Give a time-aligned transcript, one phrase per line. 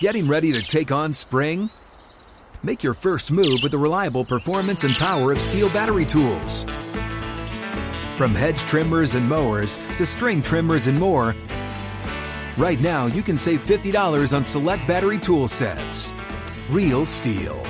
[0.00, 1.68] Getting ready to take on spring?
[2.62, 6.64] Make your first move with the reliable performance and power of STIHL battery tools.
[8.16, 11.34] From hedge trimmers and mowers to string trimmers and more,
[12.56, 16.14] right now you can save $50 on select battery tool sets.
[16.70, 17.60] Real STIHL.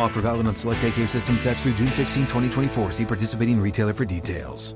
[0.00, 2.92] Offer valid on select AK system sets through June 16, 2024.
[2.92, 4.74] See participating retailer for details.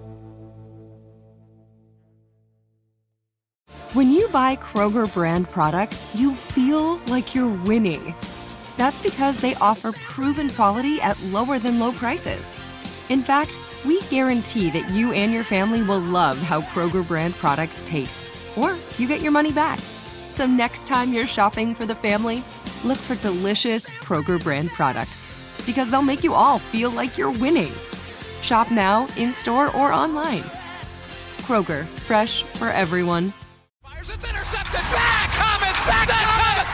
[3.94, 8.14] When you buy Kroger brand products, you feel like you're winning.
[8.76, 12.46] That's because they offer proven quality at lower than low prices.
[13.08, 13.50] In fact,
[13.86, 18.76] we guarantee that you and your family will love how Kroger brand products taste, or
[18.98, 19.78] you get your money back.
[20.28, 22.44] So next time you're shopping for the family,
[22.84, 27.72] look for delicious Kroger brand products because they'll make you all feel like you're winning.
[28.42, 30.44] Shop now, in store, or online.
[31.38, 33.32] Kroger, fresh for everyone.
[33.98, 34.80] Fires, it's intercepted.
[34.86, 35.74] Zach Thomas.
[35.82, 36.68] Zach, Thomas.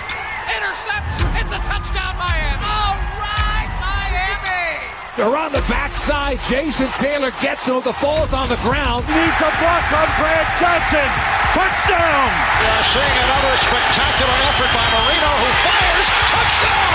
[0.52, 1.16] Intercepts.
[1.40, 2.60] It's a touchdown, Miami.
[2.60, 4.84] All right, Miami.
[5.16, 6.40] They're on the backside.
[6.48, 7.80] Jason Taylor gets him.
[7.80, 9.08] The ball's on the ground.
[9.08, 11.08] Needs a block on Brad Johnson.
[11.56, 12.28] Touchdown.
[12.60, 16.08] We are seeing another spectacular effort by Marino who fires.
[16.28, 16.92] Touchdown.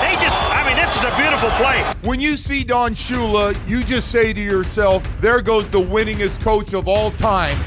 [0.00, 1.84] They just, I mean, this is a beautiful play.
[2.08, 6.72] When you see Don Shula, you just say to yourself, there goes the winningest coach
[6.72, 7.58] of all time.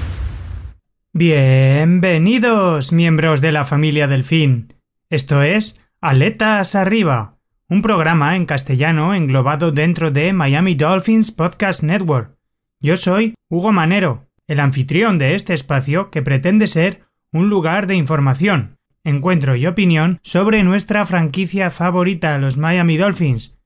[1.18, 4.74] Bienvenidos, miembros de la familia Delfín.
[5.10, 7.38] Esto es Aletas Arriba,
[7.70, 12.36] un programa en castellano englobado dentro de Miami Dolphins Podcast Network.
[12.82, 17.96] Yo soy Hugo Manero, el anfitrión de este espacio que pretende ser un lugar de
[17.96, 23.58] información, encuentro y opinión sobre nuestra franquicia favorita, los Miami Dolphins.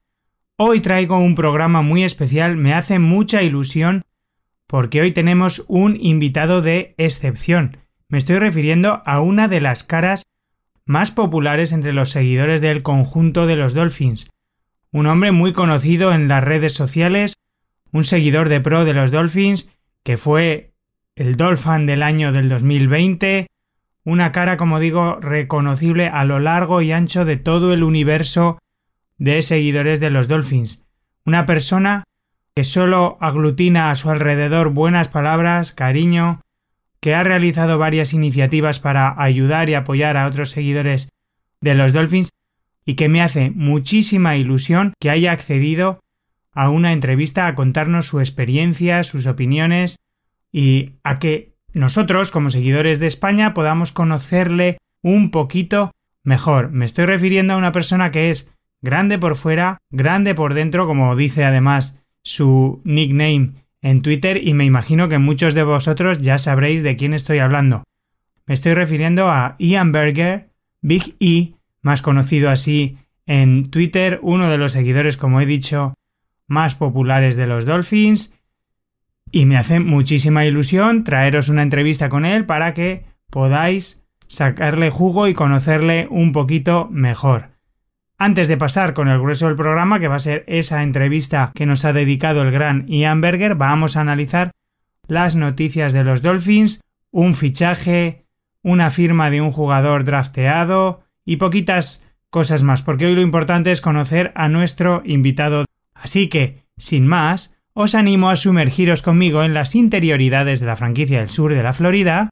[0.55, 4.03] Hoy traigo un programa muy especial, me hace mucha ilusión
[4.69, 7.77] porque hoy tenemos un invitado de excepción.
[8.07, 10.21] Me estoy refiriendo a una de las caras
[10.85, 14.29] más populares entre los seguidores del conjunto de los Dolphins.
[14.91, 17.33] Un hombre muy conocido en las redes sociales,
[17.91, 19.71] un seguidor de pro de los Dolphins,
[20.03, 20.75] que fue
[21.15, 23.47] el Dolphin del año del 2020,
[24.03, 28.59] una cara, como digo, reconocible a lo largo y ancho de todo el universo
[29.17, 30.85] de seguidores de los Dolphins.
[31.25, 32.03] Una persona
[32.55, 36.41] que solo aglutina a su alrededor buenas palabras, cariño,
[36.99, 41.09] que ha realizado varias iniciativas para ayudar y apoyar a otros seguidores
[41.61, 42.29] de los Dolphins
[42.85, 45.99] y que me hace muchísima ilusión que haya accedido
[46.53, 49.97] a una entrevista a contarnos su experiencia, sus opiniones
[50.51, 55.91] y a que nosotros, como seguidores de España, podamos conocerle un poquito
[56.23, 56.71] mejor.
[56.71, 61.15] Me estoy refiriendo a una persona que es grande por fuera, grande por dentro, como
[61.15, 66.83] dice además su nickname en Twitter y me imagino que muchos de vosotros ya sabréis
[66.83, 67.83] de quién estoy hablando.
[68.45, 70.49] Me estoy refiriendo a Ian Berger,
[70.81, 75.93] Big E, más conocido así en Twitter, uno de los seguidores, como he dicho,
[76.47, 78.35] más populares de los Dolphins,
[79.31, 85.27] y me hace muchísima ilusión traeros una entrevista con él para que podáis sacarle jugo
[85.27, 87.51] y conocerle un poquito mejor.
[88.21, 91.65] Antes de pasar con el grueso del programa, que va a ser esa entrevista que
[91.65, 94.51] nos ha dedicado el gran Ian Berger, vamos a analizar
[95.07, 96.81] las noticias de los Dolphins,
[97.11, 98.25] un fichaje,
[98.61, 103.79] una firma de un jugador drafteado y poquitas cosas más, porque hoy lo importante es
[103.79, 105.63] conocer a nuestro invitado.
[105.93, 111.19] Así que, sin más, os animo a sumergiros conmigo en las interioridades de la franquicia
[111.19, 112.29] del sur de la Florida.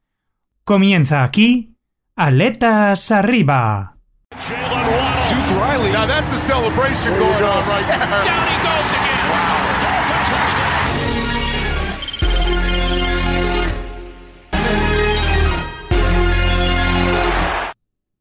[0.64, 1.76] Comienza aquí,
[2.14, 3.96] Aletas Arriba.
[6.08, 6.14] Riley.
[6.14, 7.98] Now that's a celebration going on right there.
[8.24, 9.18] Down he goes again.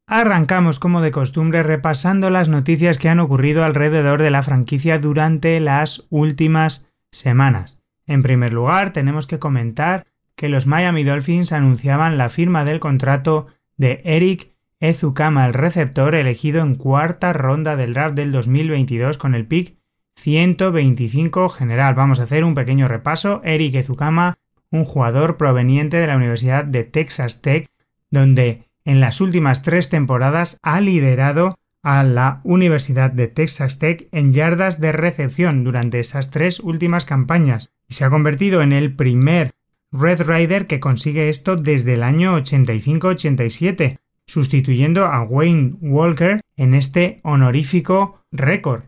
[0.10, 5.60] Arrancamos como de costumbre repasando las noticias que han ocurrido alrededor de la franquicia durante
[5.60, 7.82] las últimas semanas.
[8.06, 13.48] En primer lugar, tenemos que comentar que los Miami Dolphins anunciaban la firma del contrato
[13.76, 19.48] de Eric Ezukama, el receptor elegido en cuarta ronda del draft del 2022 con el
[19.48, 19.78] pick
[20.18, 21.96] 125 general.
[21.96, 23.42] Vamos a hacer un pequeño repaso.
[23.44, 24.38] Eric Ezukama,
[24.72, 27.68] un jugador proveniente de la Universidad de Texas Tech,
[28.12, 34.32] donde en las últimas tres temporadas ha liderado a la Universidad de Texas Tech en
[34.32, 39.54] yardas de recepción durante esas tres últimas campañas y se ha convertido en el primer
[39.92, 47.22] Red Rider que consigue esto desde el año 85-87, sustituyendo a Wayne Walker en este
[47.24, 48.84] honorífico récord.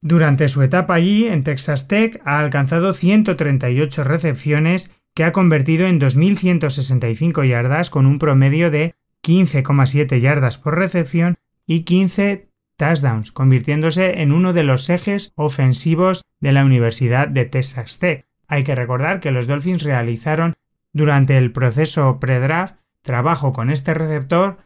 [0.00, 6.00] Durante su etapa allí, en Texas Tech, ha alcanzado 138 recepciones que ha convertido en
[6.00, 11.36] 2.165 yardas con un promedio de 15,7 yardas por recepción
[11.66, 17.98] y 15 touchdowns, convirtiéndose en uno de los ejes ofensivos de la Universidad de Texas
[17.98, 18.26] Tech.
[18.46, 20.54] Hay que recordar que los Dolphins realizaron
[20.92, 24.58] durante el proceso pre-draft trabajo con este receptor,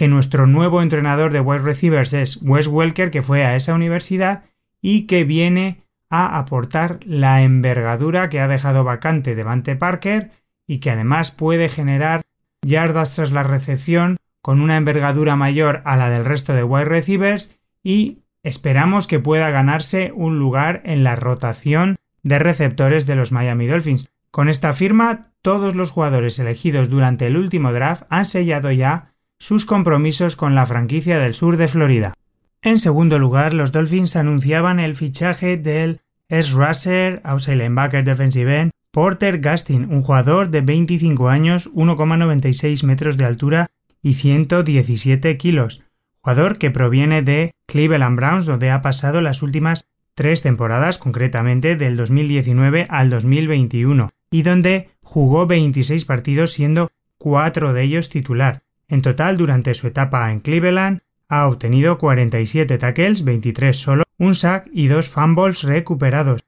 [0.00, 4.44] que nuestro nuevo entrenador de wide receivers es Wes Welker, que fue a esa universidad
[4.80, 10.30] y que viene a aportar la envergadura que ha dejado vacante Devante Parker
[10.66, 12.22] y que además puede generar
[12.62, 17.54] yardas tras la recepción con una envergadura mayor a la del resto de wide receivers
[17.82, 23.66] y esperamos que pueda ganarse un lugar en la rotación de receptores de los Miami
[23.66, 24.08] Dolphins.
[24.30, 29.09] Con esta firma, todos los jugadores elegidos durante el último draft han sellado ya
[29.40, 32.14] sus compromisos con la franquicia del sur de Florida.
[32.62, 39.38] En segundo lugar, los Dolphins anunciaban el fichaje del S-Russer, outside linebacker defensive end, Porter
[39.38, 43.70] Gastin, un jugador de 25 años, 1,96 metros de altura
[44.02, 45.82] y 117 kilos,
[46.20, 51.96] jugador que proviene de Cleveland Browns, donde ha pasado las últimas tres temporadas, concretamente del
[51.96, 58.62] 2019 al 2021, y donde jugó 26 partidos siendo cuatro de ellos titular.
[58.90, 64.68] En total, durante su etapa en Cleveland, ha obtenido 47 tackles, 23 solo, un sack
[64.72, 66.42] y dos fumbles recuperados.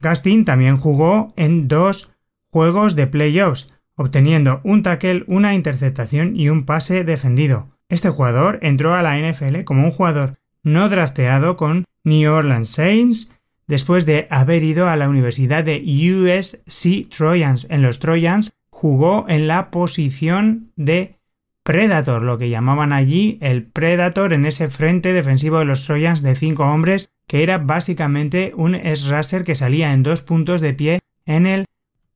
[0.00, 2.14] Gastin también jugó en dos
[2.50, 7.68] juegos de playoffs, obteniendo un tackle, una interceptación y un pase defendido.
[7.88, 13.34] Este jugador entró a la NFL como un jugador no drafteado con New Orleans Saints
[13.66, 17.66] después de haber ido a la Universidad de USC Trojans.
[17.70, 21.17] En los Trojans jugó en la posición de
[21.68, 26.34] Predator, lo que llamaban allí el Predator en ese frente defensivo de los Trojans de
[26.34, 31.44] cinco hombres, que era básicamente un S-Raser que salía en dos puntos de pie en
[31.44, 31.66] el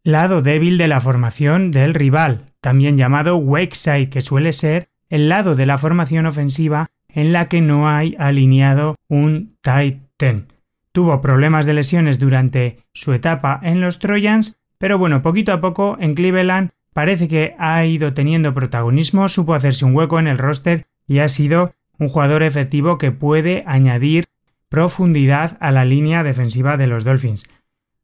[0.04, 5.28] lado débil de la formación del rival, también llamado Wake Side, que suele ser el
[5.28, 10.46] lado de la formación ofensiva en la que no hay alineado un tight ten.
[10.92, 15.98] Tuvo problemas de lesiones durante su etapa en los Trojans, pero bueno, poquito a poco
[16.00, 20.86] en Cleveland parece que ha ido teniendo protagonismo, supo hacerse un hueco en el roster
[21.06, 24.24] y ha sido un jugador efectivo que puede añadir
[24.68, 27.48] profundidad a la línea defensiva de los Dolphins.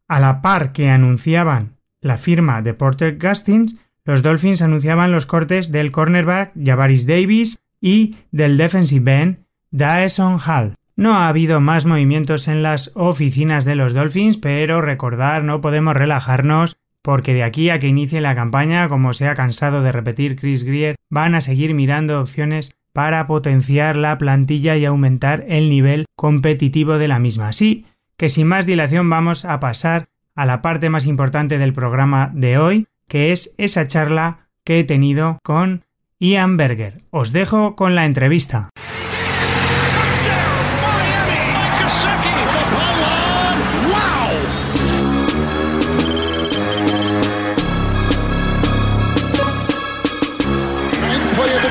[0.06, 5.72] A la par que anunciaban la firma de Porter Gustins, los Dolphins anunciaban los cortes
[5.72, 9.38] del cornerback Javaris Davis y del defensive end
[9.70, 10.74] Daeson Hall.
[10.96, 15.94] No ha habido más movimientos en las oficinas de los Dolphins, pero recordar, no podemos
[15.94, 16.76] relajarnos
[17.08, 20.62] porque de aquí a que inicie la campaña, como se ha cansado de repetir Chris
[20.62, 26.98] Greer, van a seguir mirando opciones para potenciar la plantilla y aumentar el nivel competitivo
[26.98, 27.48] de la misma.
[27.48, 27.86] Así
[28.18, 32.58] que sin más dilación vamos a pasar a la parte más importante del programa de
[32.58, 35.86] hoy, que es esa charla que he tenido con
[36.18, 37.04] Ian Berger.
[37.08, 38.68] Os dejo con la entrevista.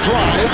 [0.07, 0.48] The.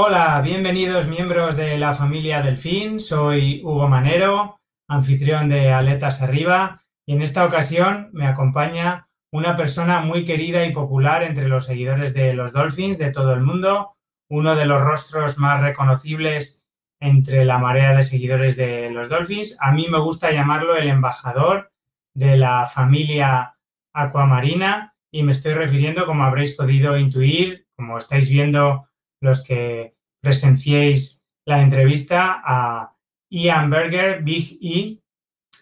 [0.00, 3.00] Hola, bienvenidos miembros de la familia Delfín.
[3.00, 10.00] Soy Hugo Manero, anfitrión de Aletas Arriba, y en esta ocasión me acompaña una persona
[10.00, 13.96] muy querida y popular entre los seguidores de los Dolphins de todo el mundo,
[14.30, 16.64] uno de los rostros más reconocibles
[17.00, 19.58] entre la marea de seguidores de los Dolphins.
[19.60, 21.72] A mí me gusta llamarlo el embajador
[22.14, 23.54] de la familia
[23.92, 28.88] Aquamarina y me estoy refiriendo, como habréis podido intuir, como estáis viendo
[29.20, 32.92] los que presenciéis la entrevista, a
[33.30, 35.00] Ian Berger, Big E.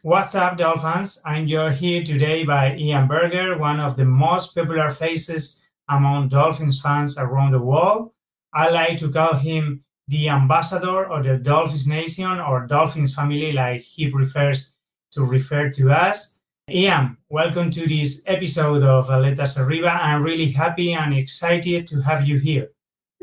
[0.02, 1.22] What's up, Dolphins?
[1.24, 7.18] I'm here today by Ian Berger, one of the most popular faces among Dolphins fans
[7.18, 8.12] around the world.
[8.52, 13.80] I like to call him the ambassador of the Dolphins Nation or Dolphins family, like
[13.80, 14.74] he prefers
[15.12, 16.38] to refer to us.
[16.70, 19.88] Ian, welcome to this episode of Aletas Arriba.
[19.88, 22.70] I'm really happy and excited to have you here.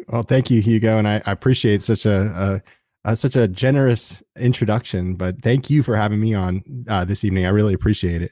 [0.10, 2.62] Well, thank you, Hugo, and I, I appreciate such a,
[3.06, 5.16] a, a, such a generous introduction.
[5.16, 7.46] But thank you for having me on uh, this evening.
[7.46, 8.32] I really appreciate it.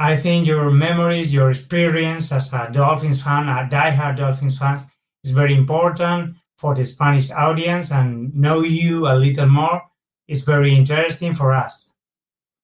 [0.00, 4.80] I think your memories, your experience as a Dolphins fan, a diehard Dolphins fan,
[5.22, 9.82] is very important for the Spanish audience, and know you a little more
[10.28, 11.94] is very interesting for us.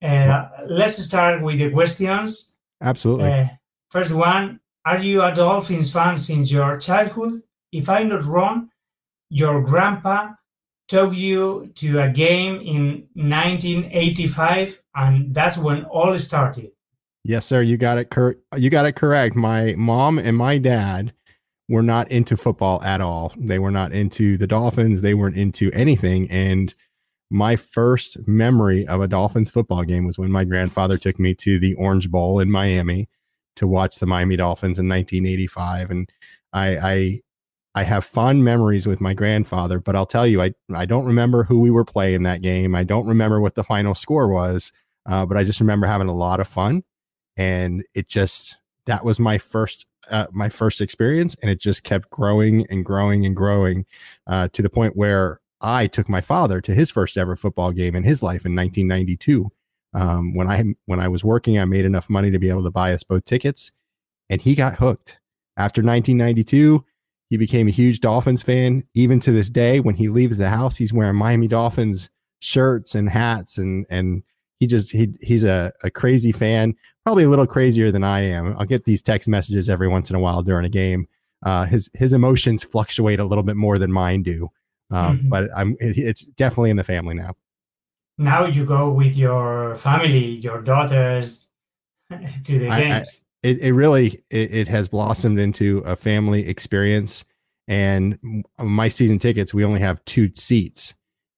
[0.03, 2.57] Uh, let's start with the questions.
[2.81, 3.31] Absolutely.
[3.31, 3.47] Uh,
[3.91, 7.43] first one Are you a Dolphins fan since your childhood?
[7.71, 8.71] If I'm not wrong,
[9.31, 10.33] your grandpa
[10.89, 16.73] took you to a game in 1985, and that's when all started.
[17.25, 17.63] Yes, sir.
[17.63, 18.11] You got it.
[18.11, 19.37] Cor- you got it correct.
[19.37, 21.13] My mom and my dad
[21.73, 23.33] were not into football at all.
[23.39, 25.01] They were not into the Dolphins.
[25.01, 26.31] They weren't into anything.
[26.31, 26.73] And
[27.31, 31.59] my first memory of a Dolphins football game was when my grandfather took me to
[31.59, 33.09] the Orange Bowl in Miami
[33.57, 35.91] to watch the Miami Dolphins in 1985.
[35.91, 36.13] And
[36.53, 37.21] I, I,
[37.75, 41.45] I have fond memories with my grandfather, but I'll tell you, I, I don't remember
[41.45, 42.75] who we were playing that game.
[42.75, 44.73] I don't remember what the final score was,
[45.09, 46.85] uh, but I just remember having a lot of fun.
[47.39, 52.11] And it just, that was my first uh, my first experience, and it just kept
[52.11, 53.87] growing and growing and growing
[54.27, 57.95] uh, to the point where I took my father to his first ever football game
[57.95, 59.51] in his life in 1992.
[59.95, 62.71] Um, when I when I was working, I made enough money to be able to
[62.71, 63.73] buy us both tickets,
[64.29, 65.19] and he got hooked.
[65.57, 66.85] After 1992,
[67.29, 68.85] he became a huge Dolphins fan.
[68.95, 73.11] Even to this day, when he leaves the house, he's wearing Miami Dolphins shirts and
[73.11, 74.23] hats, and and
[74.59, 78.55] he just he he's a, a crazy fan probably a little crazier than I am.
[78.59, 81.09] I'll get these text messages every once in a while during a game.
[81.45, 84.49] Uh, his his emotions fluctuate a little bit more than mine do,
[84.91, 85.29] um, mm-hmm.
[85.29, 87.35] but I'm it, it's definitely in the family now.
[88.19, 91.51] Now you go with your family, your daughters,
[92.11, 93.27] to the games.
[93.43, 97.25] I, it, it really it, it has blossomed into a family experience.
[97.69, 100.95] And my season tickets, we only have two seats,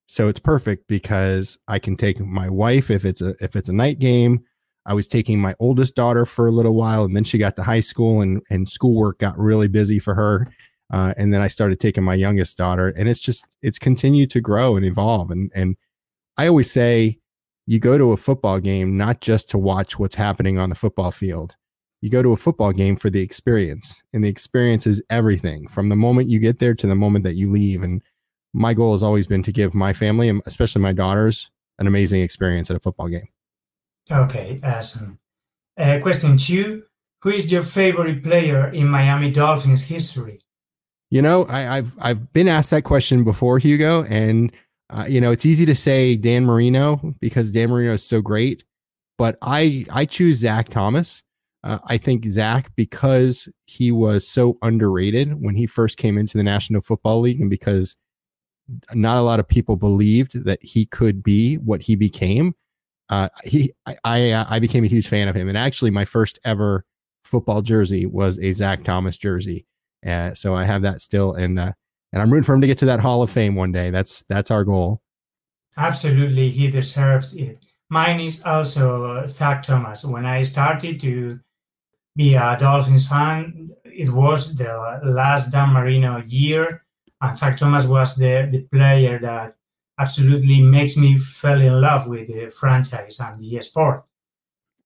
[0.07, 3.75] so it's perfect because I can take my wife if it's a if it's a
[3.75, 4.45] night game
[4.87, 7.63] I was taking my oldest daughter for a little while, and then she got to
[7.63, 10.49] high school, and and schoolwork got really busy for her.
[10.93, 14.41] Uh, and then I started taking my youngest daughter, and it's just it's continued to
[14.41, 15.31] grow and evolve.
[15.31, 15.77] And and
[16.37, 17.19] I always say,
[17.67, 21.11] you go to a football game not just to watch what's happening on the football
[21.11, 21.57] field.
[22.01, 25.89] You go to a football game for the experience, and the experience is everything from
[25.89, 27.83] the moment you get there to the moment that you leave.
[27.83, 28.03] And
[28.53, 32.21] my goal has always been to give my family, and especially my daughters, an amazing
[32.21, 33.29] experience at a football game.
[34.11, 35.19] Okay, awesome.
[35.77, 36.85] Uh, question two
[37.23, 40.41] Who is your favorite player in Miami Dolphins history?
[41.11, 44.53] You know, I, have I've been asked that question before, Hugo, and
[44.91, 48.65] uh, you know it's easy to say Dan Marino because Dan Marino is so great,
[49.17, 51.23] but I I choose Zach Thomas.
[51.63, 56.45] Uh, I think Zach because he was so underrated when he first came into the
[56.45, 57.97] National Football League, and because
[58.93, 62.55] not a lot of people believed that he could be what he became
[63.09, 66.05] uh, he I I, uh, I, became a huge fan of him, and actually my
[66.05, 66.85] first ever
[67.25, 69.67] football jersey was a Zach Thomas jersey.
[70.07, 71.73] Uh, so I have that still, and uh,
[72.13, 73.91] and I'm rooting for him to get to that Hall of Fame one day.
[73.91, 75.03] That's that's our goal.
[75.77, 77.65] Absolutely, he deserves it.
[77.91, 80.05] Mine is also Zach Thomas.
[80.05, 81.41] When I started to
[82.17, 86.85] be a Dolphins fan, it was the last Dan Marino year,
[87.21, 89.57] and Zach Thomas was the the player that
[89.99, 94.05] absolutely makes me fall in love with the franchise and the sport.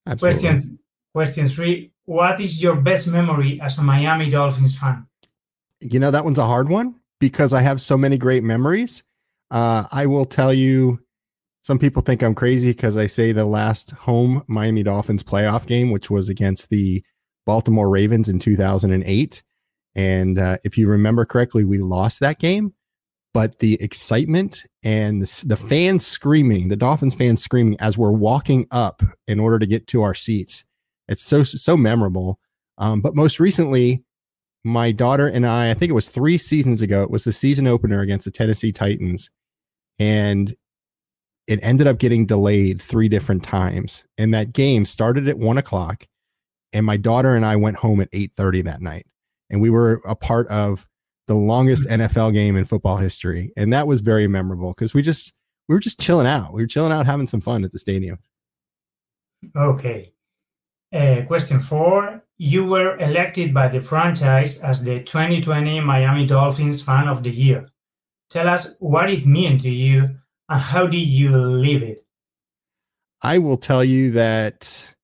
[0.06, 0.40] Absolutely.
[0.40, 0.78] Question
[1.14, 5.06] question three: What is your best memory as a Miami Dolphins fan?
[5.80, 9.02] You know that one's a hard one because I have so many great memories.
[9.50, 11.00] Uh, I will tell you.
[11.64, 15.90] Some people think I'm crazy because I say the last home Miami Dolphins playoff game,
[15.90, 17.04] which was against the
[17.44, 19.42] Baltimore Ravens in 2008.
[19.94, 22.72] And uh, if you remember correctly, we lost that game
[23.34, 28.66] but the excitement and the, the fans screaming, the Dolphins fans screaming as we're walking
[28.70, 30.64] up in order to get to our seats,
[31.08, 32.38] it's so so memorable.
[32.78, 34.04] Um, but most recently,
[34.64, 37.66] my daughter and I, I think it was three seasons ago, it was the season
[37.66, 39.30] opener against the Tennessee Titans,
[39.98, 40.56] and
[41.46, 44.04] it ended up getting delayed three different times.
[44.18, 46.06] And that game started at one o'clock,
[46.72, 49.06] and my daughter and I went home at eight thirty that night,
[49.50, 50.86] and we were a part of
[51.28, 52.00] the longest mm.
[52.00, 55.32] NFL game in football history, and that was very memorable because we just
[55.68, 56.52] we were just chilling out.
[56.52, 58.18] We were chilling out, having some fun at the stadium.
[59.54, 60.12] Okay.
[60.92, 67.06] Uh, question four: You were elected by the franchise as the 2020 Miami Dolphins Fan
[67.06, 67.66] of the Year.
[68.30, 70.16] Tell us what it meant to you
[70.48, 72.04] and how did you live it.
[73.22, 74.94] I will tell you that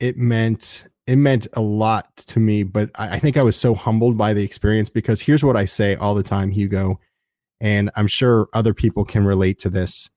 [0.00, 3.74] it meant it meant a lot to me, but I, I, think I was so
[3.74, 7.00] humbled by the experience because here's what I say all the time, Hugo,
[7.62, 10.10] and I'm sure other people can relate to this.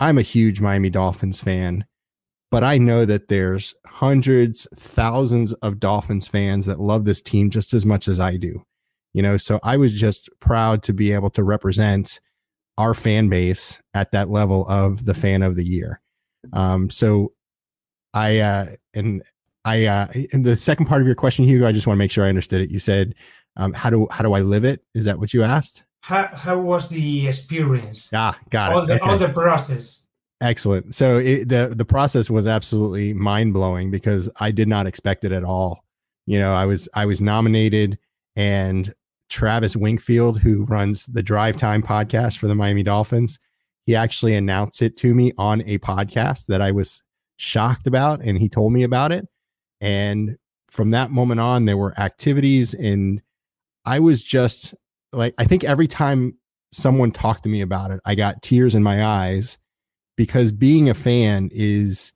[0.00, 1.84] I'm a huge Miami Dolphins fan,
[2.50, 7.74] but I know that there's hundreds, thousands of Dolphins fans that love this team just
[7.74, 8.64] as much as I do.
[9.12, 12.18] You know, so I was just proud to be able to represent
[12.78, 16.00] our fan base at that level of the fan of the year.
[16.54, 17.34] Um, so
[18.14, 19.22] I uh, and
[19.64, 22.10] I uh in the second part of your question, Hugo, I just want to make
[22.10, 22.70] sure I understood it.
[22.70, 23.14] You said,
[23.56, 24.84] um, how do how do I live it?
[24.94, 25.84] Is that what you asked?
[26.04, 28.12] how, how was the experience?
[28.12, 28.88] Ah, got all it.
[28.88, 29.10] The, Okay.
[29.10, 30.06] All the process.
[30.42, 30.94] Excellent.
[30.94, 35.32] So it, the the process was absolutely mind blowing because I did not expect it
[35.32, 35.82] at all.
[36.26, 37.98] You know, I was I was nominated,
[38.36, 38.94] and
[39.30, 43.38] Travis Wingfield, who runs the Drive Time podcast for the Miami Dolphins,
[43.86, 47.02] he actually announced it to me on a podcast that I was
[47.36, 49.26] shocked about, and he told me about it.
[49.80, 50.36] And
[50.68, 53.22] from that moment on, there were activities, and
[53.84, 54.74] I was just
[55.12, 56.38] like, I think every time
[56.72, 59.58] someone talked to me about it, I got tears in my eyes
[60.16, 62.12] because being a fan is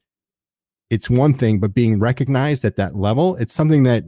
[0.90, 4.04] it's one thing but being recognized at that level it's something that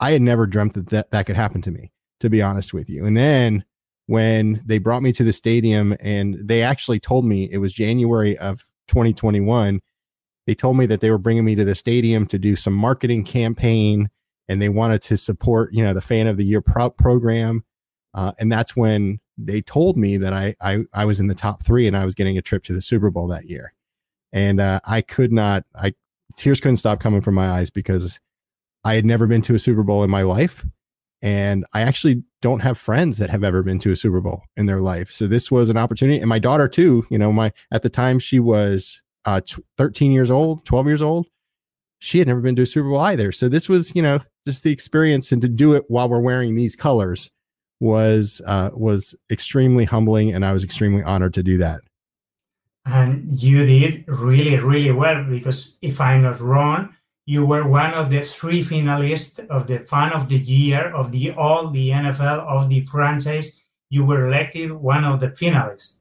[0.00, 1.90] i had never dreamt that that, that could happen to me
[2.20, 3.06] to be honest with you.
[3.06, 3.64] And then
[4.06, 8.36] when they brought me to the stadium and they actually told me it was january
[8.38, 9.80] of 2021
[10.48, 13.22] they told me that they were bringing me to the stadium to do some marketing
[13.22, 14.10] campaign
[14.48, 17.62] and they wanted to support you know the fan of the year pro- program
[18.14, 21.64] uh, and that's when they told me that I, I I was in the top
[21.64, 23.74] three and I was getting a trip to the Super Bowl that year,
[24.32, 25.64] and uh, I could not.
[25.74, 25.94] I
[26.36, 28.18] tears couldn't stop coming from my eyes because
[28.84, 30.66] I had never been to a Super Bowl in my life,
[31.22, 34.66] and I actually don't have friends that have ever been to a Super Bowl in
[34.66, 35.10] their life.
[35.10, 37.06] So this was an opportunity, and my daughter too.
[37.10, 41.02] You know, my at the time she was uh, t- 13 years old, 12 years
[41.02, 41.26] old.
[41.98, 43.32] She had never been to a Super Bowl either.
[43.32, 46.54] So this was, you know, just the experience, and to do it while we're wearing
[46.54, 47.30] these colors
[47.80, 51.80] was uh, was extremely humbling, and I was extremely honored to do that.
[52.86, 56.94] And you did really, really well because if I'm not wrong,
[57.26, 61.32] you were one of the three finalists of the Fan of the Year of the
[61.32, 63.62] all the NFL of the franchise.
[63.90, 65.97] You were elected one of the finalists.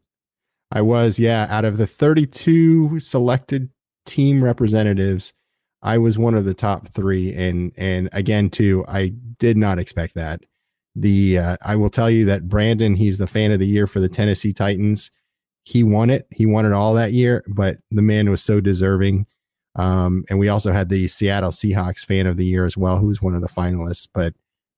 [0.72, 3.70] I was, yeah, out of the 32 selected
[4.06, 5.34] team representatives,
[5.82, 9.10] I was one of the top three, and and again too, I
[9.40, 10.42] did not expect that.
[10.96, 14.00] The uh, I will tell you that Brandon, he's the fan of the year for
[14.00, 15.12] the Tennessee Titans.
[15.64, 16.28] He won it.
[16.32, 19.28] He won it all that year, but the man was so deserving.
[19.76, 23.08] Um, and we also had the Seattle Seahawks fan of the year as well, who
[23.08, 24.08] was one of the finalists.
[24.12, 24.34] But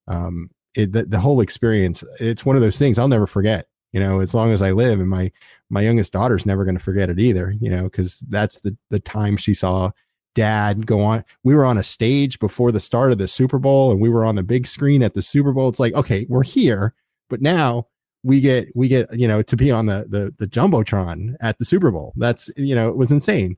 [0.08, 3.68] um, it, the, the whole experience, it's one of those things I'll never forget.
[3.92, 5.32] You know, as long as I live, and my
[5.70, 7.56] my youngest daughter's never going to forget it either.
[7.60, 9.92] You know, because that's the the time she saw
[10.36, 11.24] dad go on.
[11.44, 14.24] We were on a stage before the start of the Super Bowl and we were
[14.24, 15.70] on the big screen at the Super Bowl.
[15.70, 16.94] It's like, okay, we're here,
[17.30, 17.88] but now
[18.24, 21.66] we get we get, you know, to be on the the the Jumbotron at the
[21.66, 22.14] Super Bowl.
[22.16, 23.58] That's, you know, it was insane.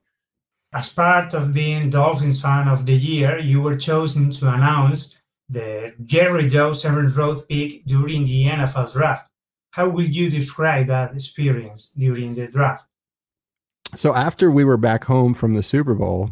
[0.74, 5.94] As part of being Dolphins fan of the year, you were chosen to announce the
[6.06, 9.30] Jerry Joe seventh round pick during the NFL draft.
[9.71, 12.86] How will you describe that experience during the draft?
[13.95, 16.31] So after we were back home from the Super Bowl,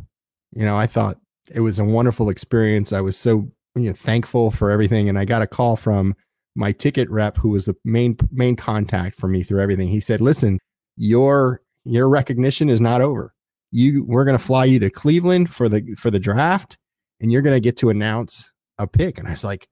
[0.54, 1.18] you know, I thought
[1.50, 2.94] it was a wonderful experience.
[2.94, 6.16] I was so you know, thankful for everything, and I got a call from
[6.56, 9.88] my ticket rep, who was the main main contact for me through everything.
[9.88, 10.60] He said, "Listen,
[10.98, 13.34] your your recognition is not over.
[13.72, 16.78] You we're going to fly you to Cleveland for the for the draft,
[17.20, 19.68] and you're going to get to announce a pick." And I was like,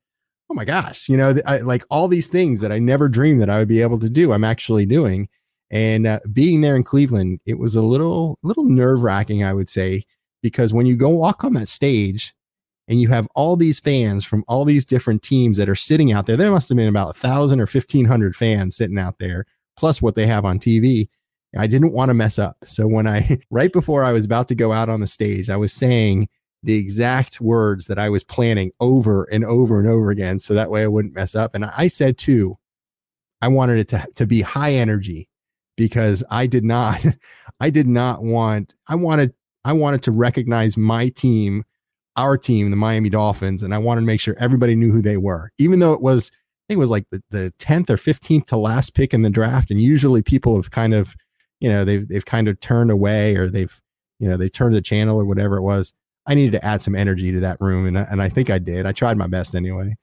[0.50, 3.50] "Oh my gosh!" You know, I, like all these things that I never dreamed that
[3.50, 5.30] I would be able to do, I'm actually doing.
[5.70, 9.70] And uh, being there in Cleveland, it was a little little nerve wracking, I would
[9.70, 10.06] say,
[10.42, 12.34] because when you go walk on that stage
[12.88, 16.26] and you have all these fans from all these different teams that are sitting out
[16.26, 19.46] there, there must have been about a thousand or fifteen hundred fans sitting out there,
[19.78, 21.10] plus what they have on TV.
[21.58, 22.58] I didn't want to mess up.
[22.66, 25.58] So when I right before I was about to go out on the stage, I
[25.58, 26.30] was saying
[26.68, 30.38] the exact words that I was planning over and over and over again.
[30.38, 31.56] So that way I wouldn't mess up.
[31.56, 32.58] And I said too,
[33.42, 35.30] I wanted it to, to be high energy
[35.78, 37.00] because I did not,
[37.62, 41.64] I did not want, I wanted, I wanted to recognize my team,
[42.18, 45.18] our team, the Miami Dolphins, and I wanted to make sure everybody knew who they
[45.18, 48.48] were, even though it was, I think it was like the, the 10th or 15th
[48.48, 49.72] to last pick in the draft.
[49.72, 51.16] And usually people have kind of,
[51.62, 53.82] you know, they've, they've kind of turned away or they've,
[54.20, 55.94] you know, they turned the channel or whatever it was.
[56.28, 57.88] I needed to add some energy to that room.
[57.88, 58.86] And, and I think I did.
[58.86, 59.96] I tried my best anyway.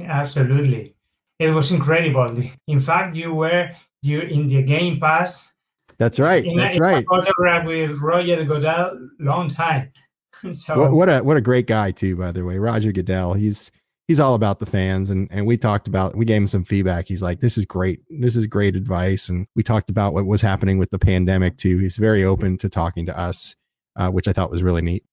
[0.00, 0.94] Absolutely.
[1.38, 2.40] It was incredible.
[2.66, 3.70] In fact, you were
[4.02, 5.54] you in the Game Pass.
[5.98, 6.44] That's right.
[6.44, 7.06] In That's a, right.
[7.08, 9.90] photograph with Roger Goodell, long time.
[10.52, 12.58] so what, what a what a great guy too, by the way.
[12.58, 13.34] Roger Goodell.
[13.34, 13.70] He's
[14.06, 17.08] he's all about the fans, and and we talked about we gave him some feedback.
[17.08, 18.00] He's like, this is great.
[18.08, 21.78] This is great advice, and we talked about what was happening with the pandemic too.
[21.78, 23.56] He's very open to talking to us,
[23.96, 25.04] uh, which I thought was really neat.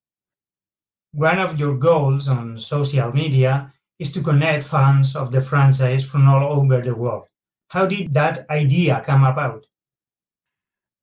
[1.15, 6.28] One of your goals on social media is to connect fans of the franchise from
[6.28, 7.30] all over the world.
[7.69, 9.65] How did that idea come about?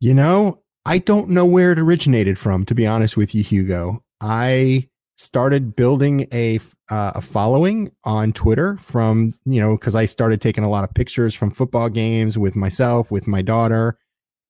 [0.01, 4.05] You know, I don't know where it originated from, to be honest with you, Hugo.
[4.21, 10.43] I started building a uh, a following on Twitter from, you know, because I started
[10.43, 13.97] taking a lot of pictures from football games with myself, with my daughter,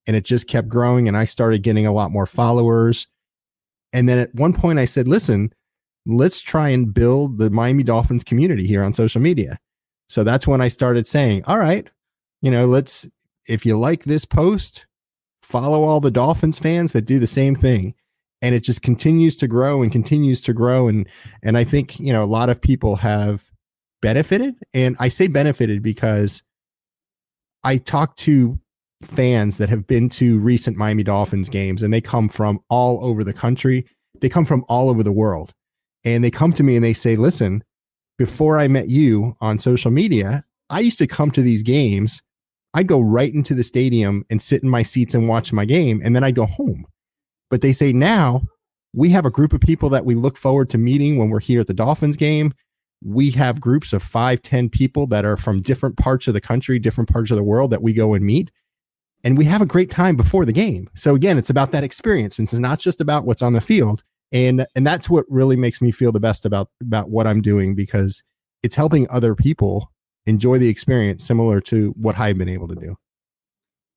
[0.07, 1.07] and it just kept growing.
[1.07, 3.07] And I started getting a lot more followers.
[3.93, 5.51] And then at one point I said, listen,
[6.05, 9.59] let's try and build the Miami Dolphins community here on social media.
[10.09, 11.87] So that's when I started saying, all right,
[12.41, 13.07] you know, let's,
[13.47, 14.85] if you like this post,
[15.41, 17.93] follow all the Dolphins fans that do the same thing.
[18.41, 20.89] And it just continues to grow and continues to grow.
[20.89, 21.07] And,
[21.41, 23.49] and I think, you know, a lot of people have
[24.01, 24.55] benefited.
[24.73, 26.43] And I say benefited because
[27.63, 28.59] I talk to
[29.07, 33.23] fans that have been to recent Miami Dolphins games and they come from all over
[33.23, 33.85] the country.
[34.21, 35.53] They come from all over the world.
[36.03, 37.63] And they come to me and they say, listen,
[38.17, 42.21] before I met you on social media, I used to come to these games.
[42.73, 46.01] I'd go right into the stadium and sit in my seats and watch my game,
[46.03, 46.85] and then I'd go home.
[47.49, 48.41] But they say now
[48.93, 51.61] we have a group of people that we look forward to meeting when we're here
[51.61, 52.53] at the Dolphins game.
[53.03, 56.79] We have groups of five, ten people that are from different parts of the country,
[56.79, 58.49] different parts of the world that we go and meet.
[59.23, 60.89] And we have a great time before the game.
[60.95, 62.39] So again, it's about that experience.
[62.39, 65.81] And it's not just about what's on the field and and that's what really makes
[65.81, 68.23] me feel the best about about what i'm doing because
[68.63, 69.91] it's helping other people
[70.25, 72.97] enjoy the experience similar to what i've been able to do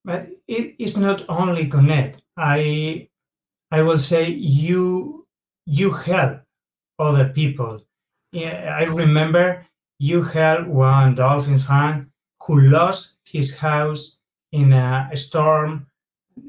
[0.04, 3.08] but it is not only connect i
[3.72, 5.26] i will say you
[5.64, 6.40] you help
[6.98, 7.80] other people
[8.34, 9.66] i remember
[9.98, 12.10] you helped one dolphins fan
[12.42, 14.15] who lost his house
[14.52, 15.86] in a storm.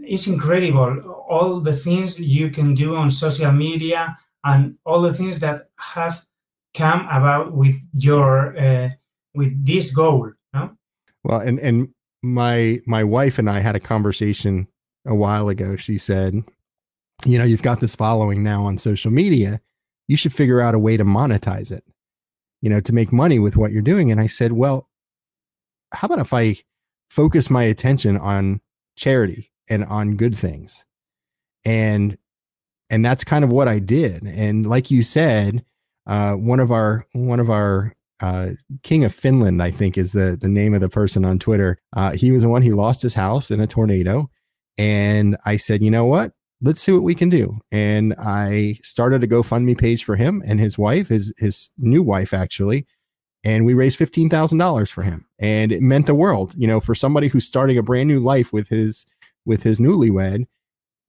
[0.04, 5.40] It's incredible all the things you can do on social media and all the things
[5.40, 6.26] that have
[6.74, 8.90] come about with your uh,
[9.34, 10.72] with this goal no?
[11.24, 11.90] well and and
[12.24, 14.68] my my wife and i had a conversation
[15.06, 15.76] a while ago.
[15.76, 16.44] She said
[17.26, 19.62] you know you've got this following now on social media.
[20.08, 21.84] You should figure out a way to monetize it
[22.62, 24.12] you know to make money with what you're doing.
[24.12, 24.90] And i said well
[25.94, 26.58] how about if i
[27.10, 28.62] focus my attention on
[28.96, 30.86] charity and on good things.
[31.66, 32.18] And
[32.90, 34.24] and that's kind of what I did.
[34.24, 35.66] And like you said,
[36.06, 40.38] uh, one of our one of our uh, King of Finland, I think, is the
[40.40, 41.80] the name of the person on Twitter.
[41.96, 44.30] Uh, he was the one who lost his house in a tornado,
[44.78, 46.32] and I said, you know what?
[46.62, 47.60] Let's see what we can do.
[47.72, 52.34] And I started a GoFundMe page for him and his wife, his his new wife
[52.34, 52.88] actually,
[53.48, 56.54] and we raised fifteen thousand dollars for him, and it meant the world.
[56.58, 59.06] You know, for somebody who's starting a brand new life with his
[59.46, 60.48] with his newlywed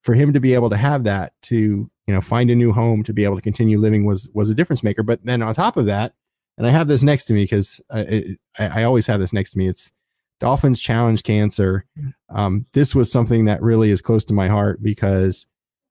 [0.02, 3.02] for him to be able to have that to you know find a new home
[3.02, 5.02] to be able to continue living was was a difference maker.
[5.02, 6.14] But then on top of that
[6.58, 9.58] and i have this next to me because I, I, always have this next to
[9.58, 9.68] me.
[9.68, 9.92] It's
[10.40, 11.86] dolphins challenge cancer.
[12.28, 15.46] Um, this was something that really is close to my heart because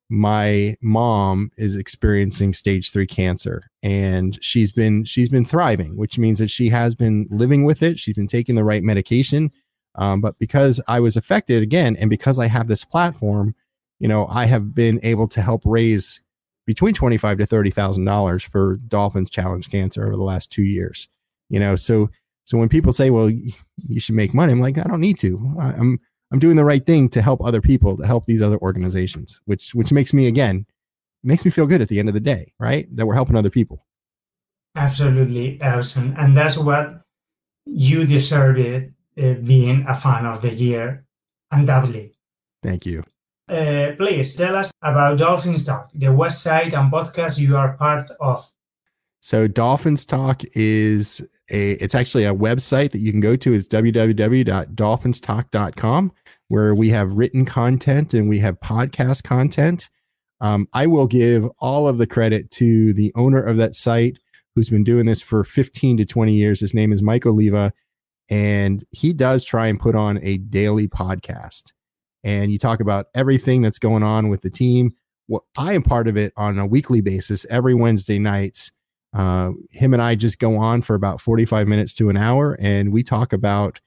[0.10, 6.40] my mom is experiencing stage three cancer and she's been she's been thriving which means
[6.40, 9.52] that she has been living with it she's been taking the right medication
[9.98, 13.56] um, but because I was affected again, and because I have this platform,
[14.00, 16.22] you know, I have been able to help raise
[16.66, 21.10] between twenty-five to thirty thousand dollars for Dolphins Challenge Cancer over the last two years.
[21.50, 22.10] You know, so
[22.46, 25.56] so when people say, "Well, you should make money," I'm like, I don't need to.
[25.60, 26.00] I'm
[26.32, 29.74] I'm doing the right thing to help other people, to help these other organizations, which
[29.74, 30.66] which makes me again
[31.24, 32.88] makes me feel good at the end of the day, right?
[32.96, 33.86] That we're helping other people.
[34.76, 37.02] Absolutely, Elson, and that's what
[37.66, 41.06] you deserve it uh, being a fan of the year,
[41.52, 42.14] undoubtedly.
[42.62, 43.04] Thank you.
[43.50, 48.52] Uh, please tell us about Dolphins Talk, the website and podcast you are part of.
[49.22, 53.54] So Dolphins Talk is a it's actually a website that you can go to.
[53.54, 56.12] It's www.dolphinstalk.com
[56.50, 59.90] where we have written content and we have podcast content.
[60.40, 64.20] Um, I will give all of the credit to the owner of that site
[64.56, 66.60] who's been doing this for 15 to 20 years.
[66.60, 67.74] His name is Michael Oliva
[68.30, 71.72] and he does try and put on a daily podcast.
[72.24, 74.94] And you talk about everything that's going on with the team.
[75.28, 78.72] Well, I am part of it on a weekly basis every Wednesday nights.
[79.18, 82.94] Uh, him and I just go on for about 45 minutes to an hour, and
[82.94, 83.80] we talk about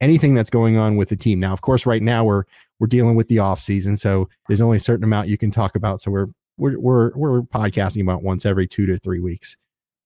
[0.00, 1.38] anything that's going on with the team.
[1.38, 2.44] Now, of course, right now we're
[2.78, 5.76] we're dealing with the off season, so there's only a certain amount you can talk
[5.76, 6.00] about.
[6.00, 9.58] So we're we're we're we're podcasting about once every two to three weeks.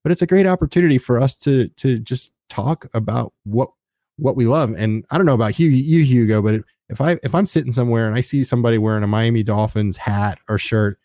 [0.03, 3.71] But it's a great opportunity for us to to just talk about what
[4.17, 4.75] what we love.
[4.77, 8.09] And I don't know about you, you Hugo, but if I if I'm sitting somewhere
[8.09, 10.99] and I see somebody wearing a Miami Dolphins hat or shirt,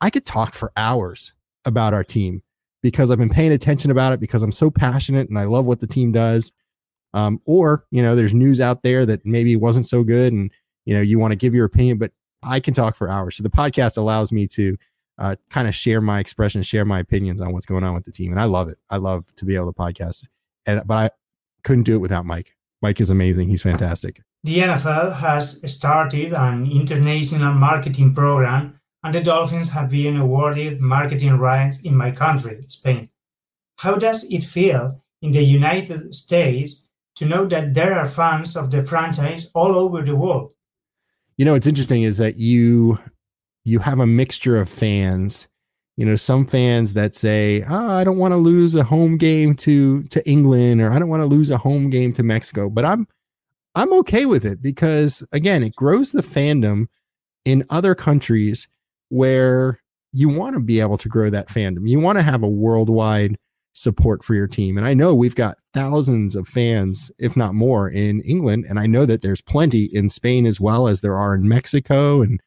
[0.00, 1.32] I could talk for hours
[1.64, 2.44] about our team
[2.82, 5.80] because I've been paying attention about it because I'm so passionate and I love what
[5.80, 6.52] the team does.
[7.14, 10.50] Um, or you know, there's news out there that maybe wasn't so good, and
[10.84, 12.12] you know, you want to give your opinion, but
[12.42, 13.36] I can talk for hours.
[13.36, 14.76] So the podcast allows me to
[15.18, 18.12] uh, kind of share my expression, share my opinions on what's going on with the
[18.12, 18.32] team.
[18.32, 18.78] And I love it.
[18.90, 20.26] I love to be able to podcast.
[20.66, 21.10] And but I
[21.64, 22.54] couldn't do it without Mike.
[22.82, 23.48] Mike is amazing.
[23.48, 24.20] He's fantastic.
[24.44, 31.38] The NFL has started an international marketing program, and the Dolphins have been awarded marketing
[31.38, 33.08] rights in my country, Spain.
[33.76, 38.72] How does it feel in the United States to know that there are fans of
[38.72, 40.54] the franchise all over the world?
[41.36, 42.98] You know, what's interesting is that you
[43.64, 45.46] you have a mixture of fans.
[45.96, 49.54] You know, some fans that say, oh, I don't want to lose a home game
[49.56, 52.68] to to England or I don't want to lose a home game to Mexico.
[52.68, 53.06] But I'm
[53.76, 56.88] I'm okay with it because again, it grows the fandom
[57.44, 58.66] in other countries
[59.08, 59.80] where
[60.12, 61.88] you want to be able to grow that fandom.
[61.88, 63.36] You want to have a worldwide
[63.74, 64.78] support for your team.
[64.78, 68.64] And I know we've got thousands of fans, if not more, in England.
[68.66, 72.22] And I know that there's plenty in Spain as well as there are in Mexico
[72.22, 72.40] and,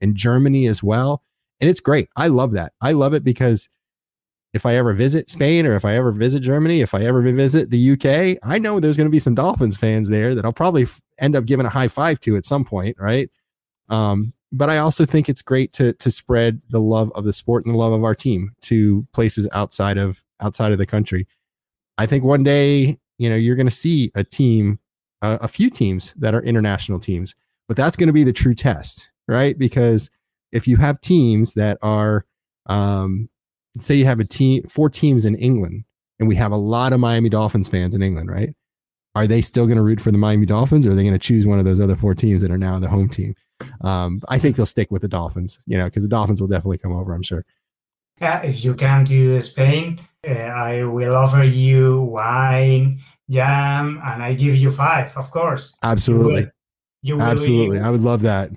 [0.00, 1.22] and Germany as well.
[1.60, 2.08] And it's great.
[2.16, 2.72] I love that.
[2.80, 3.68] I love it because
[4.52, 7.70] if I ever visit Spain or if I ever visit Germany, if I ever visit
[7.70, 10.88] the UK, I know there's going to be some Dolphins fans there that I'll probably
[11.18, 13.30] end up giving a high five to at some point, right?
[13.88, 17.64] Um, but I also think it's great to to spread the love of the sport
[17.64, 21.26] and the love of our team to places outside of outside of the country.
[21.98, 24.78] I think one day, you know, you're going to see a team,
[25.22, 27.34] uh, a few teams that are international teams,
[27.66, 29.58] but that's going to be the true test, right?
[29.58, 30.08] Because
[30.52, 32.24] if you have teams that are
[32.66, 33.28] um,
[33.80, 35.84] say you have a team, four teams in England,
[36.20, 38.50] and we have a lot of Miami Dolphins fans in England, right?
[39.16, 41.18] Are they still going to root for the Miami Dolphins, or are they going to
[41.18, 43.34] choose one of those other four teams that are now the home team?
[43.80, 46.78] Um, I think they'll stick with the Dolphins, you know, because the Dolphins will definitely
[46.78, 47.44] come over, I'm sure.
[48.20, 54.34] Yeah, if you come to Spain, uh, I will offer you wine, jam, and I
[54.34, 55.76] give you five, of course.
[55.82, 56.32] Absolutely.
[56.32, 56.50] You will,
[57.02, 57.78] you will Absolutely.
[57.78, 58.50] Be, I would love that.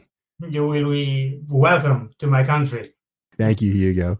[0.47, 2.93] You will be welcome to my country.
[3.37, 4.19] Thank you, Hugo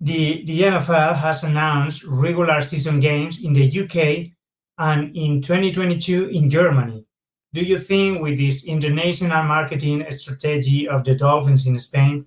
[0.00, 4.32] the, the NFL has announced regular season games in the UK
[4.78, 7.04] and in 2022 in Germany.
[7.54, 12.26] Do you think with this international marketing strategy of the Dolphins in Spain,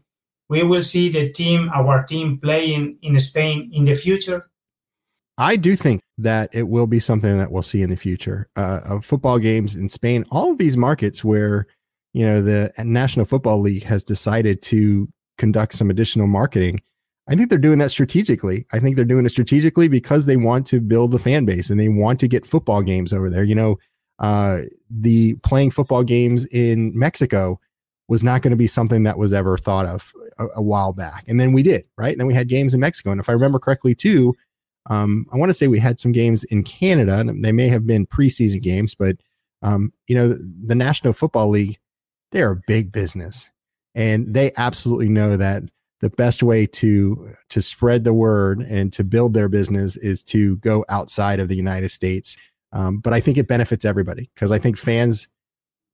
[0.49, 4.43] we will see the team, our team, playing in Spain in the future?
[5.38, 8.49] I do think that it will be something that we'll see in the future.
[8.55, 11.67] Uh, of football games in Spain, all of these markets where
[12.13, 15.07] you know the National Football League has decided to
[15.38, 16.81] conduct some additional marketing
[17.27, 18.65] I think they're doing that strategically.
[18.73, 21.79] I think they're doing it strategically because they want to build the fan base and
[21.79, 23.43] they want to get football games over there.
[23.43, 23.77] You know,
[24.21, 27.60] uh, the playing football games in Mexico
[28.07, 31.23] was not going to be something that was ever thought of a, a, while back.
[31.27, 32.12] And then we did, right?
[32.12, 33.12] And then we had games in Mexico.
[33.12, 34.36] And if I remember correctly, too,
[34.89, 37.17] um, I want to say we had some games in Canada.
[37.17, 39.15] And they may have been preseason games, but,
[39.63, 41.79] um, you know, the, the National Football League,
[42.31, 43.49] they're a big business.
[43.95, 45.63] And they absolutely know that
[46.01, 50.57] the best way to to spread the word and to build their business is to
[50.57, 52.38] go outside of the United States.
[52.73, 55.27] Um, but I think it benefits everybody because I think fans,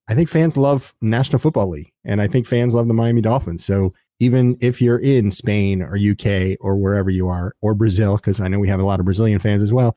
[0.08, 3.66] I think fans love National Football League, and I think fans love the Miami Dolphins.
[3.66, 8.40] So even if you're in Spain or UK or wherever you are, or Brazil, because
[8.40, 9.96] I know we have a lot of Brazilian fans as well,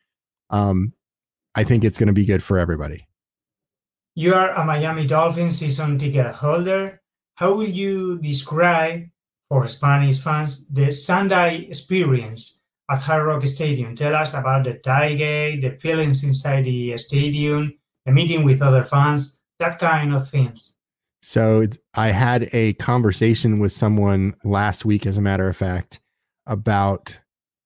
[0.50, 0.92] um,
[1.54, 3.06] I think it's going to be good for everybody.
[4.14, 7.00] You are a Miami Dolphins season ticket holder.
[7.36, 9.04] How will you describe
[9.48, 12.59] for Spanish fans the Sunday experience
[12.90, 13.94] at Hard Rock Stadium.
[13.94, 17.72] Tell us about the tailgate, the feelings inside the stadium,
[18.04, 20.74] the meeting with other fans, that kind of things.
[21.22, 26.00] So I had a conversation with someone last week, as a matter of fact,
[26.46, 27.18] about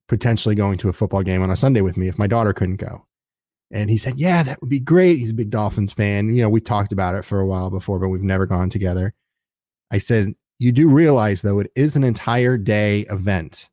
[0.09, 2.77] potentially going to a football game on a Sunday with me if my daughter couldn't
[2.77, 3.07] go.
[3.71, 5.19] And he said, Yeah, that would be great.
[5.19, 6.35] He's a big Dolphins fan.
[6.35, 9.15] You know, we talked about it for a while before, but we've never gone together.
[9.91, 13.69] I said, you do realize though it is an entire day event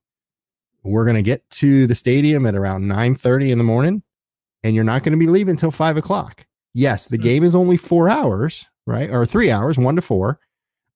[0.83, 4.03] we're going to get to the stadium at around 9.30 in the morning
[4.63, 6.45] and you're not going to be leaving until 5 o'clock.
[6.73, 7.23] Yes the hmm.
[7.23, 9.09] game is only four hours right?
[9.09, 10.39] Or three hours one to four.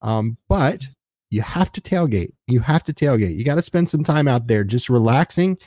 [0.02, 0.86] Um, but
[1.30, 2.34] you have to tailgate.
[2.48, 3.36] You have to tailgate.
[3.36, 5.58] You got to spend some time out there just relaxing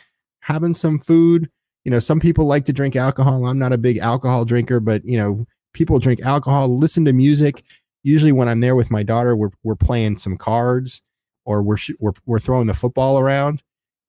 [0.41, 1.51] having some food.
[1.85, 3.47] You know some people like to drink alcohol.
[3.47, 7.65] I'm not a big alcohol drinker but you know people drink alcohol listen to music.
[8.03, 11.03] Usually when I'm there with my daughter, we're we're playing some cards
[11.45, 13.63] or we're we're we're throwing the football around.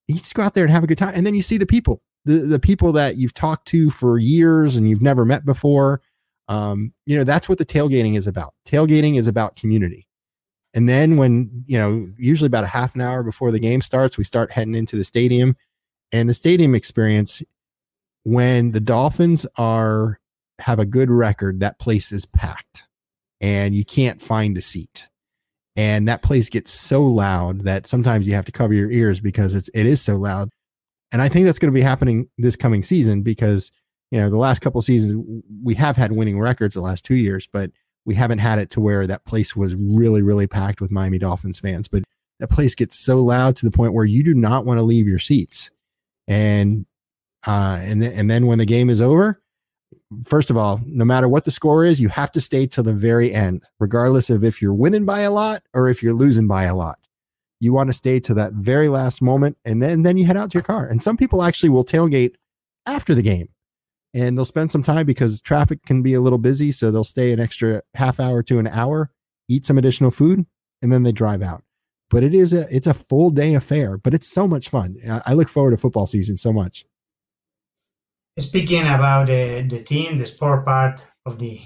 [0.09, 1.65] You just go out there and have a good time, and then you see the
[1.65, 6.01] people, the the people that you've talked to for years and you've never met before.
[6.47, 8.53] Um, you know that's what the tailgating is about.
[8.67, 10.07] Tailgating is about community.
[10.73, 14.17] And then when you know, usually about a half an hour before the game starts,
[14.17, 15.55] we start heading into the stadium,
[16.11, 17.43] and the stadium experience
[18.23, 20.19] when the Dolphins are
[20.59, 22.83] have a good record, that place is packed
[23.41, 25.07] and you can't find a seat.
[25.79, 29.55] And that place gets so loud that sometimes you have to cover your ears because
[29.55, 30.49] it's it is so loud.
[31.13, 33.71] And I think that's going to be happening this coming season because
[34.11, 37.47] you know the last couple seasons we have had winning records the last two years,
[37.49, 37.71] but
[38.03, 41.61] we haven't had it to where that place was really really packed with Miami Dolphins
[41.61, 41.87] fans.
[41.87, 42.03] But
[42.41, 45.07] that place gets so loud to the point where you do not want to leave
[45.07, 45.71] your seats.
[46.27, 46.87] And
[47.47, 49.41] uh, and th- and then when the game is over,
[50.23, 52.93] first of all, no matter what the score is, you have to stay till the
[52.93, 56.63] very end, regardless of if you're winning by a lot or if you're losing by
[56.63, 56.99] a lot.
[57.59, 60.51] You want to stay to that very last moment, and then then you head out
[60.51, 60.87] to your car.
[60.87, 62.35] And some people actually will tailgate
[62.85, 63.49] after the game,
[64.13, 67.33] and they'll spend some time because traffic can be a little busy, so they'll stay
[67.33, 69.11] an extra half hour to an hour,
[69.49, 70.45] eat some additional food,
[70.81, 71.63] and then they drive out.
[72.09, 74.95] But it is a it's a full day affair, but it's so much fun.
[75.25, 76.85] I look forward to football season so much
[78.41, 81.59] speaking about the, the team, the sport part of the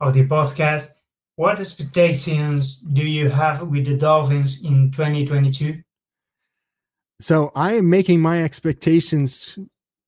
[0.00, 0.90] of the podcast,
[1.36, 5.82] what expectations do you have with the Dolphins in 2022?
[7.20, 9.58] So I am making my expectations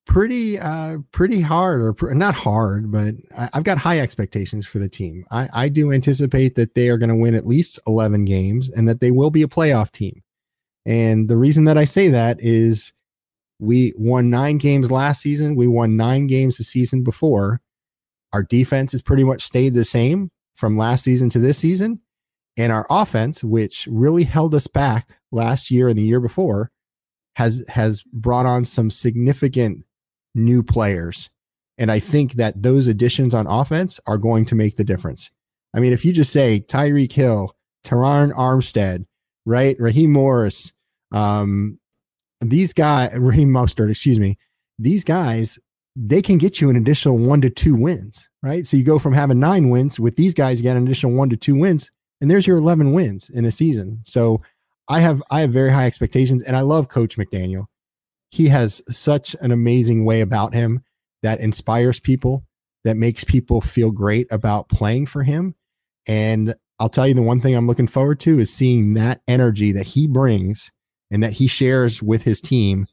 [0.06, 4.78] pretty uh pretty hard or pr- not hard but I, have got high expectations for
[4.78, 8.24] the team i i do anticipate that they are going to win at least 11
[8.24, 10.22] games and that they will be a playoff team
[10.84, 12.92] and the reason that i say that is
[13.58, 15.56] we won nine games last season.
[15.56, 17.60] We won nine games the season before.
[18.32, 22.00] Our defense has pretty much stayed the same from last season to this season.
[22.56, 26.70] And our offense, which really held us back last year and the year before,
[27.36, 29.84] has has brought on some significant
[30.34, 31.28] new players.
[31.78, 35.30] And I think that those additions on offense are going to make the difference.
[35.74, 39.04] I mean, if you just say Tyreek Hill, Terron Armstead,
[39.44, 40.72] right, Raheem Morris,
[41.12, 41.78] um,
[42.40, 44.38] these guys, Raheem Mostert, excuse me,
[44.78, 45.58] these guys,
[45.94, 48.66] they can get you an additional one to two wins, right?
[48.66, 51.30] So you go from having nine wins with these guys, you get an additional one
[51.30, 54.00] to two wins, and there's your 11 wins in a season.
[54.04, 54.38] So
[54.88, 57.66] I have I have very high expectations, and I love Coach McDaniel.
[58.30, 60.82] He has such an amazing way about him
[61.22, 62.44] that inspires people,
[62.84, 65.54] that makes people feel great about playing for him.
[66.06, 69.72] And I'll tell you the one thing I'm looking forward to is seeing that energy
[69.72, 70.70] that he brings
[71.10, 72.86] and that he shares with his team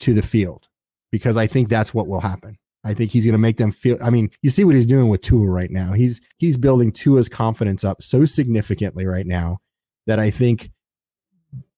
[0.00, 0.68] to the field
[1.10, 2.58] because I think that's what will happen.
[2.84, 3.96] I think he's going to make them feel.
[4.02, 5.92] I mean, you see what he's doing with Tua right now.
[5.92, 9.60] He's he's building Tua's confidence up so significantly right now
[10.06, 10.70] that I think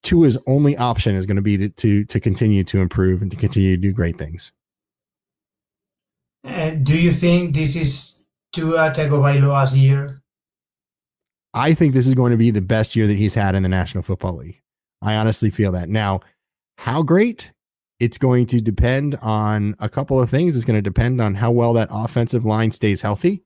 [0.03, 3.37] Tua's only option is going to be to to, to continue to improve and to
[3.37, 4.53] continue to do great things.
[6.45, 10.23] Uh, do you think this is Tua Tagovailoa's year?
[11.55, 13.69] I think this is going to be the best year that he's had in the
[13.69, 14.61] National Football League.
[15.03, 15.89] I honestly feel that.
[15.89, 16.21] Now,
[16.79, 17.53] how great?
[17.99, 20.55] It's going to depend on a couple of things.
[20.55, 23.43] It's going to depend on how well that offensive line stays healthy.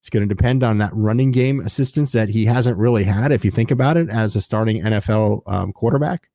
[0.00, 3.42] It's going to depend on that running game assistance that he hasn't really had, if
[3.42, 6.28] you think about it, as a starting NFL um, quarterback.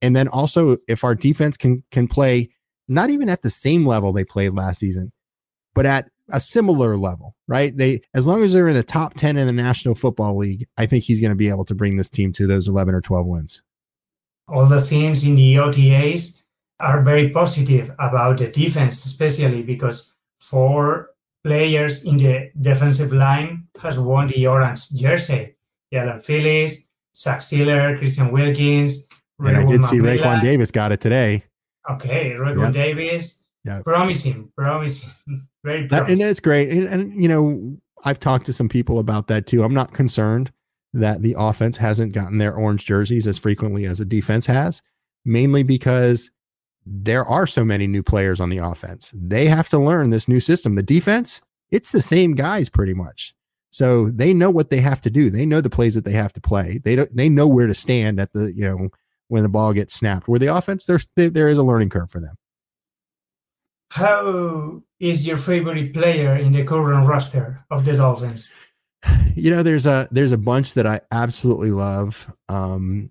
[0.00, 2.48] And then also, if our defense can can play
[2.88, 5.12] not even at the same level they played last season,
[5.74, 7.76] but at a similar level, right?
[7.76, 10.86] They as long as they're in the top 10 in the National Football League, I
[10.86, 13.26] think he's going to be able to bring this team to those 11 or 12
[13.26, 13.62] wins
[14.48, 16.42] all the things in the OTAs
[16.80, 21.10] are very positive about the defense, especially because four
[21.42, 25.56] players in the defensive line has won the orange jersey.
[25.92, 29.06] Jaelan Phillips, Zach Sieler, Christian Wilkins.
[29.38, 31.44] And I did see Raekwon Davis got it today.
[31.90, 32.72] Okay, Raekwon yep.
[32.72, 33.46] Davis.
[33.64, 33.82] Yeah.
[33.82, 35.46] Promising, promising.
[35.64, 36.12] Very promising.
[36.12, 36.70] and that's great.
[36.70, 39.62] And, and, you know, I've talked to some people about that too.
[39.62, 40.52] I'm not concerned
[40.94, 44.80] that the offense hasn't gotten their orange jerseys as frequently as the defense has,
[45.24, 46.30] mainly because
[46.86, 49.10] there are so many new players on the offense.
[49.14, 50.74] They have to learn this new system.
[50.74, 53.34] The defense, it's the same guys pretty much.
[53.70, 55.30] So they know what they have to do.
[55.30, 56.80] They know the plays that they have to play.
[56.84, 58.88] They don't they know where to stand at the, you know,
[59.28, 60.28] when the ball gets snapped.
[60.28, 62.36] Where the offense, there's there is a learning curve for them.
[63.90, 68.54] How is your favorite player in the current roster of the Dolphins?
[69.34, 72.30] you know, there's a there's a bunch that I absolutely love.
[72.48, 73.10] Um,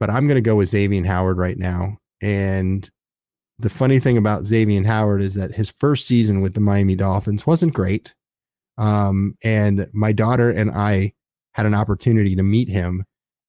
[0.00, 1.98] but I'm gonna go with Xavien Howard right now.
[2.20, 2.88] And
[3.58, 7.46] the funny thing about Xavien Howard is that his first season with the Miami Dolphins
[7.46, 8.14] wasn't great.
[8.78, 11.12] Um, and my daughter and I
[11.52, 13.04] had an opportunity to meet him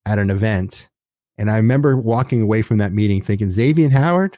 [0.05, 0.89] at an event.
[1.37, 4.37] And I remember walking away from that meeting thinking, Xavien Howard,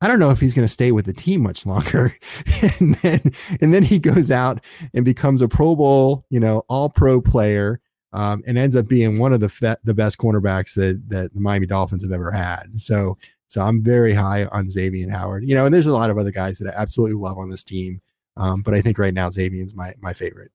[0.00, 2.16] I don't know if he's going to stay with the team much longer.
[2.80, 4.60] and then and then he goes out
[4.92, 7.80] and becomes a Pro Bowl, you know, all pro player,
[8.12, 11.40] um, and ends up being one of the fe- the best cornerbacks that that the
[11.40, 12.64] Miami Dolphins have ever had.
[12.76, 13.16] So
[13.48, 15.48] so I'm very high on Xavien Howard.
[15.48, 17.64] You know, and there's a lot of other guys that I absolutely love on this
[17.64, 18.00] team.
[18.36, 20.50] Um, but I think right now Xavien's my my favorite.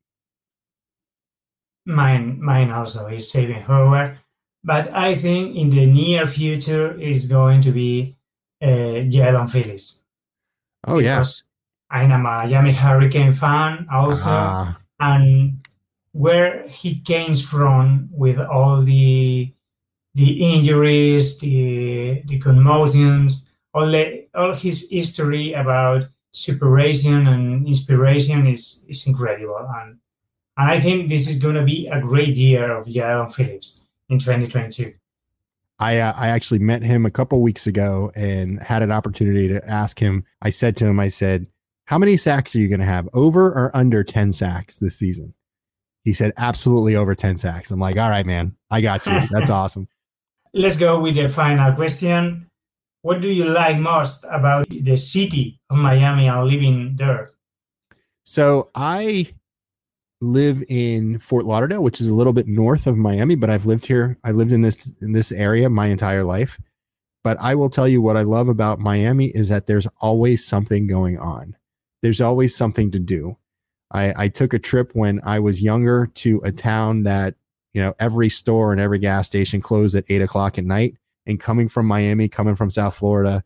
[1.85, 4.19] Mine, mine also is Xavien Howard,
[4.63, 8.15] but I think in the near future is going to be
[8.61, 10.03] uh, Jaelan Phillips.
[10.87, 11.23] Oh yeah,
[11.89, 15.65] I'm a Miami Hurricane fan also, Ah, and
[16.13, 19.53] where he came from with all the
[20.15, 28.85] the injuries, the the commotions, all the, all his history about separation and inspiration is
[28.87, 29.97] is incredible, and
[30.57, 34.19] and I think this is going to be a great year of Jaelan Phillips in
[34.19, 34.93] 2022.
[35.81, 39.67] I uh, I actually met him a couple weeks ago and had an opportunity to
[39.67, 40.23] ask him.
[40.39, 41.47] I said to him, I said,
[41.85, 43.09] "How many sacks are you going to have?
[43.13, 45.33] Over or under ten sacks this season?"
[46.03, 49.19] He said, "Absolutely over ten sacks." I'm like, "All right, man, I got you.
[49.31, 49.87] That's awesome."
[50.53, 52.47] Let's go with the final question.
[53.01, 57.29] What do you like most about the city of Miami and living there?
[58.23, 59.33] So I
[60.21, 63.87] live in Fort Lauderdale, which is a little bit north of Miami, but I've lived
[63.87, 64.17] here.
[64.23, 66.57] I lived in this in this area my entire life.
[67.23, 70.87] But I will tell you what I love about Miami is that there's always something
[70.87, 71.55] going on.
[72.01, 73.37] There's always something to do.
[73.91, 77.35] I, I took a trip when I was younger to a town that,
[77.73, 80.95] you know, every store and every gas station closed at eight o'clock at night.
[81.27, 83.43] And coming from Miami, coming from South Florida,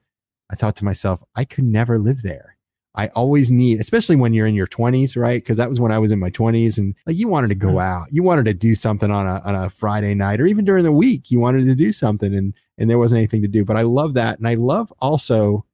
[0.49, 2.54] I thought to myself, I could never live there.
[2.95, 5.43] I always need, especially when you're in your 20s, right?
[5.43, 7.79] Because that was when I was in my 20s, and like you wanted to go
[7.79, 10.83] out, you wanted to do something on a on a Friday night, or even during
[10.83, 13.65] the week, you wanted to do something, and and there wasn't anything to do.
[13.65, 15.65] But I love that, and I love also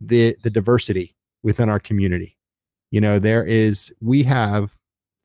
[0.00, 2.36] the the diversity within our community.
[2.90, 4.76] You know, there is we have,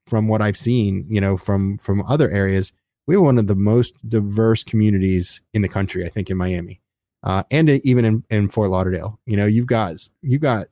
[0.08, 2.74] from what I've seen, you know, from from other areas,
[3.06, 6.06] we have one of the most diverse communities in the country.
[6.06, 6.82] I think in Miami,
[7.22, 9.20] uh, and even in in Fort Lauderdale.
[9.28, 10.70] You know, you've got you've got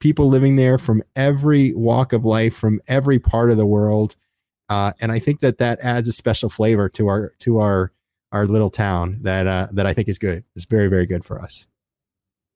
[0.00, 4.16] people living there from every walk of life, from every part of the world,
[4.68, 7.92] uh, and I think that that adds a special flavor to our to our
[8.32, 10.44] our little town that uh, that I think is good.
[10.56, 11.66] It's very very good for us.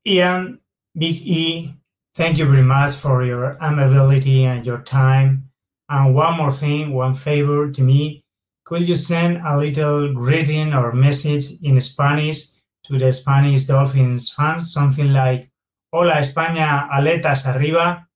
[0.07, 0.61] Ian,
[0.97, 1.75] Big E,
[2.15, 5.43] thank you very much for your amability and your time.
[5.89, 8.25] And one more thing, one favor to me.
[8.65, 12.51] Could you send a little greeting or message in Spanish
[12.85, 14.73] to the Spanish Dolphins fans?
[14.73, 15.49] Something like,
[15.91, 18.09] Hola España, aletas arriba.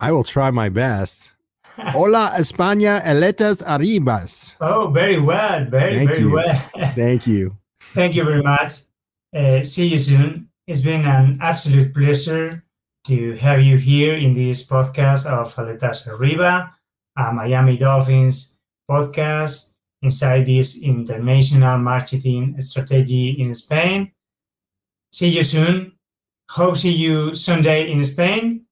[0.00, 1.32] I will try my best.
[1.94, 4.56] Hola España, aletas arribas.
[4.60, 6.32] Oh, very well, very, Thank very you.
[6.32, 6.54] well.
[6.94, 7.56] Thank you.
[7.94, 8.72] Thank you very much.
[9.34, 10.48] Uh, see you soon.
[10.66, 12.64] It's been an absolute pleasure
[13.06, 16.74] to have you here in this podcast of Aletas Arriba,
[17.16, 18.58] a Miami Dolphins
[18.90, 24.10] podcast inside this international marketing strategy in Spain.
[25.12, 25.95] See you soon.
[26.50, 28.66] Hope see you Sunday in Spain.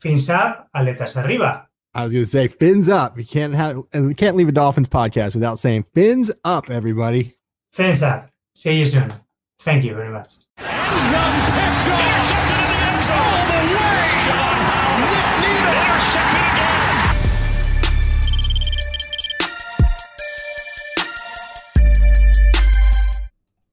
[0.00, 1.66] Fins up, aletas arriba.
[1.94, 3.18] I was going to say fins up.
[3.18, 7.36] You can't have and we can't leave a Dolphins podcast without saying fins up, everybody.
[7.72, 8.30] Fins up.
[8.54, 9.10] See you soon.
[9.58, 10.44] Thank you very much.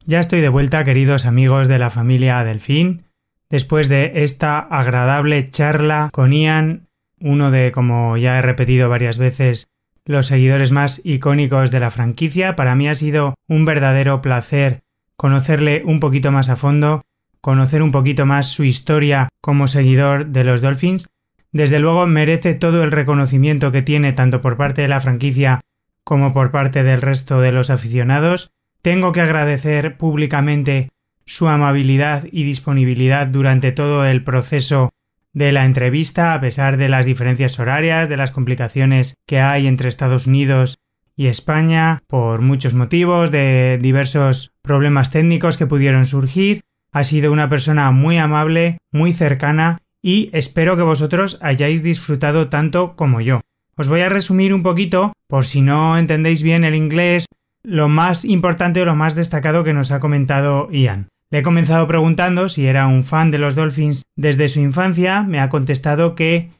[0.08, 3.05] Ya estoy de vuelta, queridos amigos de la familia Delfín,
[3.50, 6.88] después de esta agradable charla con Ian,
[7.20, 9.68] uno de, como ya he repetido varias veces,
[10.06, 12.56] los seguidores más icónicos de la franquicia.
[12.56, 14.82] Para mí ha sido un verdadero placer
[15.18, 17.02] conocerle un poquito más a fondo,
[17.41, 21.08] conocer un poquito más su historia como seguidor de los Dolphins.
[21.52, 25.62] Desde luego merece todo el reconocimiento que tiene tanto por parte de la franquicia
[26.04, 28.52] como por parte del resto de los aficionados.
[28.82, 30.89] Tengo que agradecer públicamente
[31.26, 34.92] su amabilidad y disponibilidad durante todo el proceso
[35.34, 39.90] de la entrevista, a pesar de las diferencias horarias, de las complicaciones que hay entre
[39.90, 40.78] Estados Unidos
[41.18, 46.62] y España, por muchos motivos, de diversos problemas técnicos que pudieron surgir.
[46.92, 52.96] Ha sido una persona muy amable, muy cercana y espero que vosotros hayáis disfrutado tanto
[52.96, 53.42] como yo.
[53.76, 57.26] Os voy a resumir un poquito, por si no entendéis bien el inglés,
[57.64, 61.10] lo más importante o lo más destacado que nos ha comentado Ian.
[61.36, 65.50] He comenzado preguntando si era un fan de los Dolphins desde su infancia, me ha
[65.50, 66.52] contestado que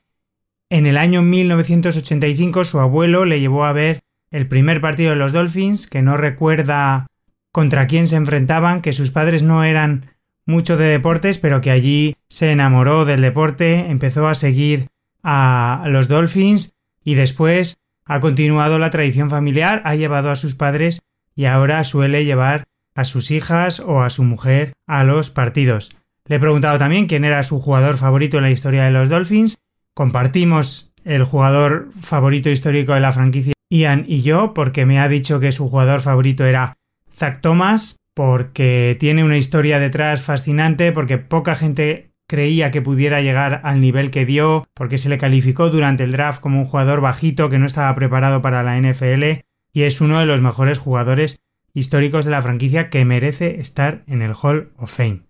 [0.69, 4.01] en el año 1985 su abuelo le llevó a ver
[4.32, 7.07] el primer partido de los Dolphins, que no recuerda
[7.53, 10.07] contra quién se enfrentaban, que sus padres no eran
[10.45, 14.89] mucho de deportes, pero que allí se enamoró del deporte, empezó a seguir
[15.23, 21.01] a los Dolphins y después ha continuado la tradición familiar, ha llevado a sus padres
[21.34, 22.65] y ahora suele llevar
[22.95, 25.95] a sus hijas o a su mujer a los partidos.
[26.27, 29.57] Le he preguntado también quién era su jugador favorito en la historia de los Dolphins.
[29.93, 35.39] Compartimos el jugador favorito histórico de la franquicia Ian y yo, porque me ha dicho
[35.39, 36.77] que su jugador favorito era
[37.13, 43.61] Zach Thomas, porque tiene una historia detrás fascinante, porque poca gente creía que pudiera llegar
[43.63, 47.49] al nivel que dio, porque se le calificó durante el draft como un jugador bajito
[47.49, 49.43] que no estaba preparado para la NFL
[49.73, 51.37] y es uno de los mejores jugadores
[51.76, 55.21] históricos de la franquicia que merece estar en el Hall of Fame.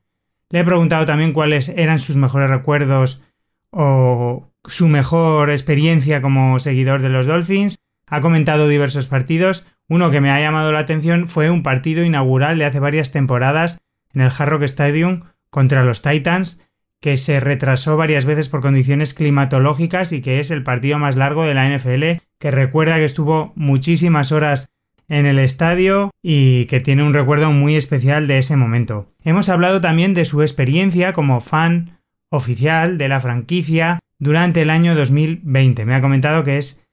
[0.50, 3.24] Le he preguntado también cuáles eran sus mejores recuerdos
[3.72, 7.78] o su mejor experiencia como seguidor de los Dolphins.
[8.08, 9.68] Ha comentado diversos partidos.
[9.90, 13.80] Uno que me ha llamado la atención fue un partido inaugural de hace varias temporadas
[14.14, 16.64] en el Hard Rock Stadium contra los Titans,
[17.02, 21.44] que se retrasó varias veces por condiciones climatológicas y que es el partido más largo
[21.44, 24.68] de la NFL, que recuerda que estuvo muchísimas horas
[25.08, 29.08] en el estadio y que tiene un recuerdo muy especial de ese momento.
[29.24, 32.00] Hemos hablado también de su experiencia como fan
[32.30, 35.86] oficial de la franquicia durante el año 2020.
[35.86, 36.86] Me ha comentado que es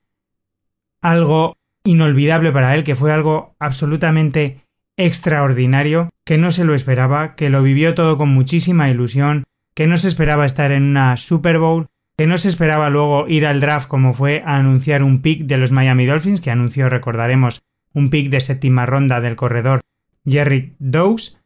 [1.00, 4.60] algo inolvidable para él, que fue algo absolutamente
[4.96, 9.44] extraordinario, que no se lo esperaba, que lo vivió todo con muchísima ilusión,
[9.74, 11.86] que no se esperaba estar en una Super Bowl,
[12.16, 15.56] que no se esperaba luego ir al draft como fue a anunciar un pick de
[15.56, 17.62] los Miami Dolphins, que anunció, recordaremos,
[17.94, 19.80] un pick de séptima ronda del corredor
[20.24, 21.42] Jerry Dowes,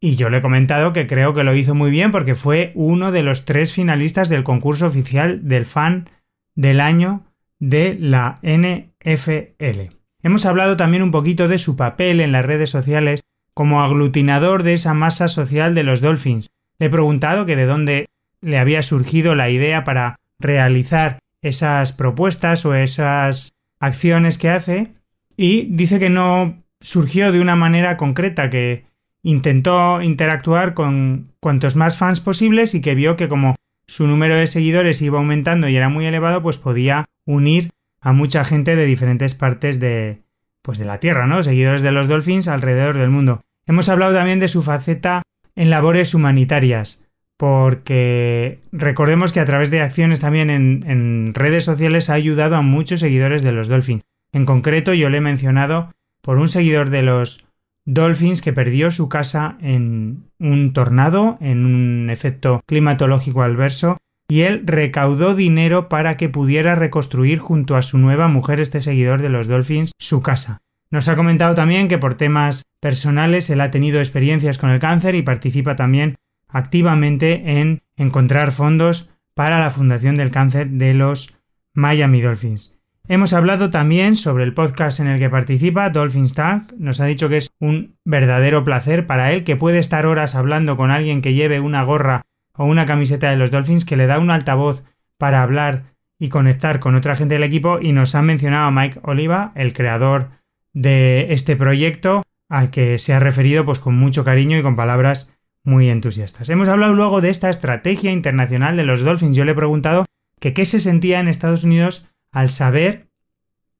[0.00, 3.10] y yo le he comentado que creo que lo hizo muy bien porque fue uno
[3.10, 6.08] de los tres finalistas del concurso oficial del fan
[6.54, 7.24] del año
[7.58, 9.94] de la NFL.
[10.22, 13.22] Hemos hablado también un poquito de su papel en las redes sociales
[13.54, 16.48] como aglutinador de esa masa social de los Dolphins.
[16.78, 18.06] Le he preguntado que de dónde
[18.40, 24.92] le había surgido la idea para realizar esas propuestas o esas acciones que hace
[25.38, 28.84] y dice que no surgió de una manera concreta, que
[29.22, 33.54] intentó interactuar con cuantos más fans posibles y que vio que como
[33.86, 37.70] su número de seguidores iba aumentando y era muy elevado, pues podía unir
[38.00, 40.18] a mucha gente de diferentes partes de
[40.60, 41.42] pues de la Tierra, ¿no?
[41.42, 43.40] Seguidores de los Dolphins alrededor del mundo.
[43.66, 45.22] Hemos hablado también de su faceta
[45.54, 52.10] en labores humanitarias, porque recordemos que a través de acciones también en, en redes sociales
[52.10, 54.02] ha ayudado a muchos seguidores de los Dolphins.
[54.32, 57.44] En concreto, yo le he mencionado por un seguidor de los
[57.84, 63.96] Dolphins que perdió su casa en un tornado, en un efecto climatológico adverso,
[64.30, 69.22] y él recaudó dinero para que pudiera reconstruir junto a su nueva mujer, este seguidor
[69.22, 70.58] de los Dolphins, su casa.
[70.90, 75.14] Nos ha comentado también que por temas personales él ha tenido experiencias con el cáncer
[75.14, 76.16] y participa también
[76.48, 81.34] activamente en encontrar fondos para la Fundación del Cáncer de los
[81.72, 82.77] Miami Dolphins.
[83.10, 86.74] Hemos hablado también sobre el podcast en el que participa, Dolphins Tag.
[86.76, 90.76] Nos ha dicho que es un verdadero placer para él, que puede estar horas hablando
[90.76, 94.18] con alguien que lleve una gorra o una camiseta de los Dolphins, que le da
[94.18, 94.84] un altavoz
[95.16, 97.78] para hablar y conectar con otra gente del equipo.
[97.80, 100.28] Y nos ha mencionado a Mike Oliva, el creador
[100.74, 105.34] de este proyecto, al que se ha referido pues con mucho cariño y con palabras
[105.64, 106.50] muy entusiastas.
[106.50, 109.34] Hemos hablado luego de esta estrategia internacional de los Dolphins.
[109.34, 110.04] Yo le he preguntado
[110.40, 113.08] qué se sentía en Estados Unidos al saber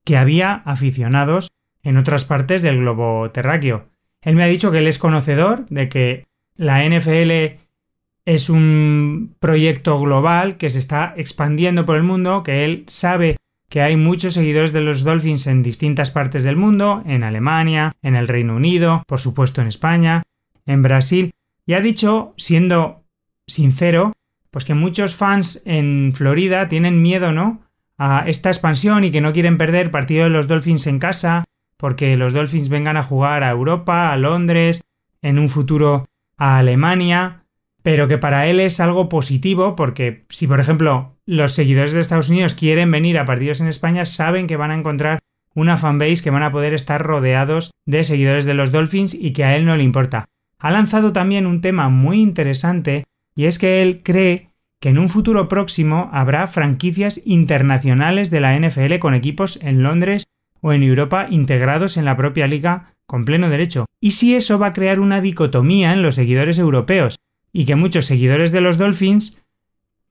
[0.05, 1.51] que había aficionados
[1.83, 3.89] en otras partes del globo terráqueo.
[4.23, 6.27] Él me ha dicho que él es conocedor de que
[6.57, 7.61] la NFL
[8.25, 13.37] es un proyecto global que se está expandiendo por el mundo, que él sabe
[13.69, 18.17] que hay muchos seguidores de los Dolphins en distintas partes del mundo, en Alemania, en
[18.17, 20.23] el Reino Unido, por supuesto en España,
[20.67, 21.33] en Brasil,
[21.67, 23.05] y ha dicho, siendo
[23.47, 24.13] sincero,
[24.51, 27.63] pues que muchos fans en Florida tienen miedo, ¿no?
[27.99, 31.45] A esta expansión y que no quieren perder partido de los Dolphins en casa,
[31.77, 34.83] porque los Dolphins vengan a jugar a Europa, a Londres,
[35.21, 37.45] en un futuro a Alemania,
[37.83, 42.29] pero que para él es algo positivo porque si por ejemplo los seguidores de Estados
[42.29, 45.19] Unidos quieren venir a partidos en España, saben que van a encontrar
[45.55, 49.45] una fanbase que van a poder estar rodeados de seguidores de los Dolphins y que
[49.45, 50.27] a él no le importa.
[50.59, 54.48] Ha lanzado también un tema muy interesante y es que él cree
[54.81, 60.27] que en un futuro próximo habrá franquicias internacionales de la NFL con equipos en Londres
[60.61, 63.87] o en Europa integrados en la propia liga con pleno derecho.
[64.01, 67.19] ¿Y si eso va a crear una dicotomía en los seguidores europeos?
[67.53, 69.43] Y que muchos seguidores de los Dolphins,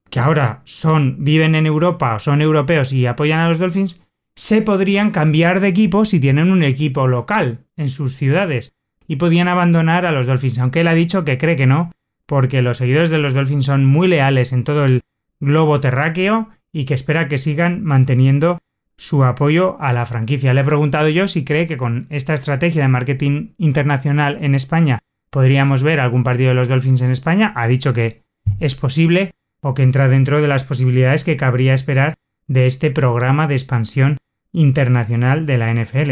[0.10, 4.04] que ahora son, viven en Europa o son europeos y apoyan a los Dolphins,
[4.36, 8.74] se podrían cambiar de equipo si tienen un equipo local en sus ciudades
[9.08, 11.92] y podían abandonar a los Dolphins, aunque él ha dicho que cree que no,
[12.28, 15.02] porque los seguidores de los Dolphins son muy leales en todo el
[15.40, 18.60] globo terráqueo y que espera que sigan manteniendo
[18.98, 20.54] su apoyo a la franquicia.
[20.54, 25.00] Le he preguntado yo si cree que con esta estrategia de marketing internacional en España
[25.30, 27.54] podríamos ver algún partido de los Dolphins en España.
[27.56, 28.24] Ha dicho que
[28.60, 32.16] es posible o que entra dentro de las posibilidades que cabría esperar
[32.48, 34.18] de este programa de expansión
[34.52, 36.12] internacional de la NFL.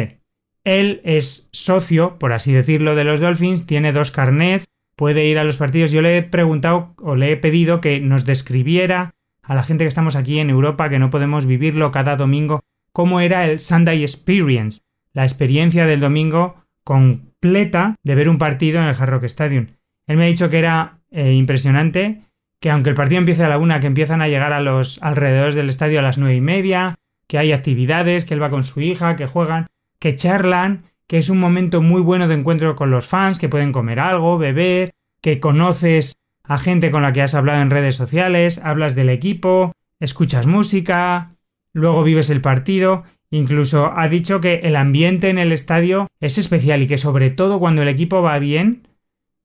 [0.64, 4.66] Él es socio, por así decirlo, de los Dolphins, tiene dos carnets,
[4.96, 5.92] puede ir a los partidos.
[5.92, 9.90] Yo le he preguntado o le he pedido que nos describiera a la gente que
[9.90, 14.82] estamos aquí en Europa, que no podemos vivirlo cada domingo, cómo era el Sunday Experience,
[15.14, 19.68] la experiencia del domingo completa de ver un partido en el Hard Rock Stadium.
[20.08, 22.22] Él me ha dicho que era eh, impresionante,
[22.60, 25.56] que aunque el partido empiece a la una, que empiezan a llegar a los alrededores
[25.56, 26.96] del estadio a las nueve y media,
[27.28, 29.68] que hay actividades, que él va con su hija, que juegan,
[30.00, 33.72] que charlan, que es un momento muy bueno de encuentro con los fans, que pueden
[33.72, 34.92] comer algo, beber,
[35.22, 39.72] que conoces a gente con la que has hablado en redes sociales, hablas del equipo,
[40.00, 41.36] escuchas música,
[41.74, 46.82] luego vives el partido, incluso ha dicho que el ambiente en el estadio es especial
[46.84, 48.88] y que sobre todo cuando el equipo va bien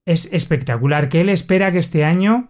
[0.06, 2.48] es espectacular, que él espera que este año,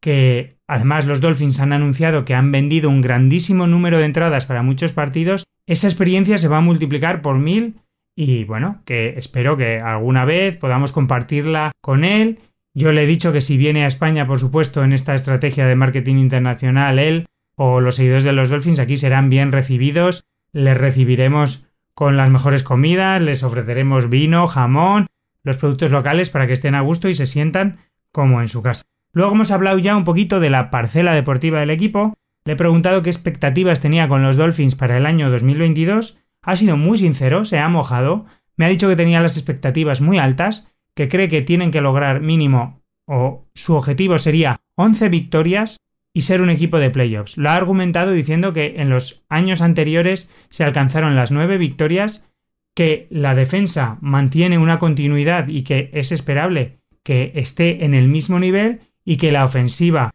[0.00, 4.62] que además los Dolphins han anunciado que han vendido un grandísimo número de entradas para
[4.62, 7.76] muchos partidos, esa experiencia se va a multiplicar por mil
[8.16, 12.40] y bueno, que espero que alguna vez podamos compartirla con él.
[12.74, 15.76] Yo le he dicho que si viene a España, por supuesto, en esta estrategia de
[15.76, 21.68] marketing internacional, él o los seguidores de los Dolphins aquí serán bien recibidos, les recibiremos
[21.94, 25.06] con las mejores comidas, les ofreceremos vino, jamón,
[25.42, 27.78] los productos locales para que estén a gusto y se sientan
[28.12, 28.82] como en su casa.
[29.12, 32.14] Luego hemos hablado ya un poquito de la parcela deportiva del equipo
[32.46, 36.22] le he preguntado qué expectativas tenía con los Dolphins para el año 2022.
[36.46, 38.24] Ha sido muy sincero, se ha mojado.
[38.56, 42.22] Me ha dicho que tenía las expectativas muy altas, que cree que tienen que lograr
[42.22, 45.76] mínimo o su objetivo sería 11 victorias
[46.14, 47.36] y ser un equipo de playoffs.
[47.36, 52.28] Lo ha argumentado diciendo que en los años anteriores se alcanzaron las 9 victorias,
[52.74, 58.38] que la defensa mantiene una continuidad y que es esperable que esté en el mismo
[58.38, 60.10] nivel y que la ofensiva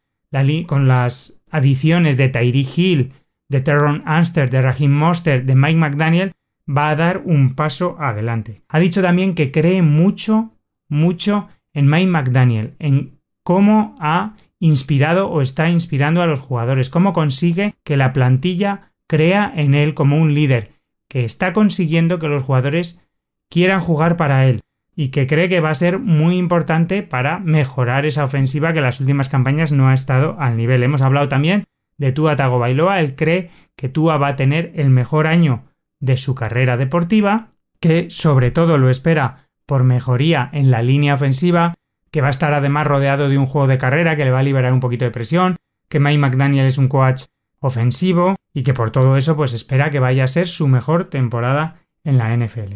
[0.66, 3.14] con las adiciones de Tyree Hill,
[3.52, 6.32] de Terron Anster, de Raheem Monster, de Mike McDaniel,
[6.66, 8.62] va a dar un paso adelante.
[8.70, 10.52] Ha dicho también que cree mucho,
[10.88, 17.12] mucho en Mike McDaniel, en cómo ha inspirado o está inspirando a los jugadores, cómo
[17.12, 20.72] consigue que la plantilla crea en él como un líder,
[21.10, 23.06] que está consiguiendo que los jugadores
[23.50, 24.62] quieran jugar para él
[24.96, 28.86] y que cree que va a ser muy importante para mejorar esa ofensiva que en
[28.86, 30.84] las últimas campañas no ha estado al nivel.
[30.84, 31.66] Hemos hablado también
[32.02, 35.66] de Tua Tagovailoa, él cree que Tua va a tener el mejor año
[36.00, 41.76] de su carrera deportiva, que sobre todo lo espera por mejoría en la línea ofensiva,
[42.10, 44.44] que va a estar además rodeado de un juego de carrera que le va a
[44.44, 45.58] liberar un poquito de presión,
[45.90, 47.26] que Mike McDaniel es un coach
[47.60, 51.82] ofensivo y que por todo eso pues espera que vaya a ser su mejor temporada
[52.04, 52.74] en la NFL.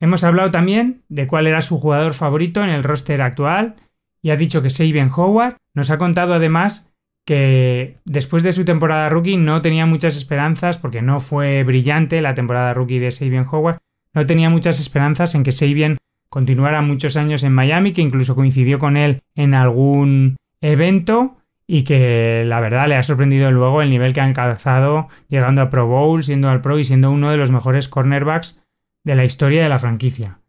[0.00, 3.76] Hemos hablado también de cuál era su jugador favorito en el roster actual
[4.20, 5.56] y ha dicho que Sabian Howard.
[5.72, 6.89] Nos ha contado además
[7.30, 12.34] que después de su temporada rookie no tenía muchas esperanzas porque no fue brillante la
[12.34, 13.78] temporada rookie de Sabian Howard.
[14.12, 18.80] No tenía muchas esperanzas en que Sabian continuara muchos años en Miami, que incluso coincidió
[18.80, 21.36] con él en algún evento
[21.68, 25.70] y que la verdad le ha sorprendido luego el nivel que ha alcanzado llegando a
[25.70, 28.60] Pro Bowl, siendo al Pro y siendo uno de los mejores cornerbacks
[29.04, 30.39] de la historia de la franquicia.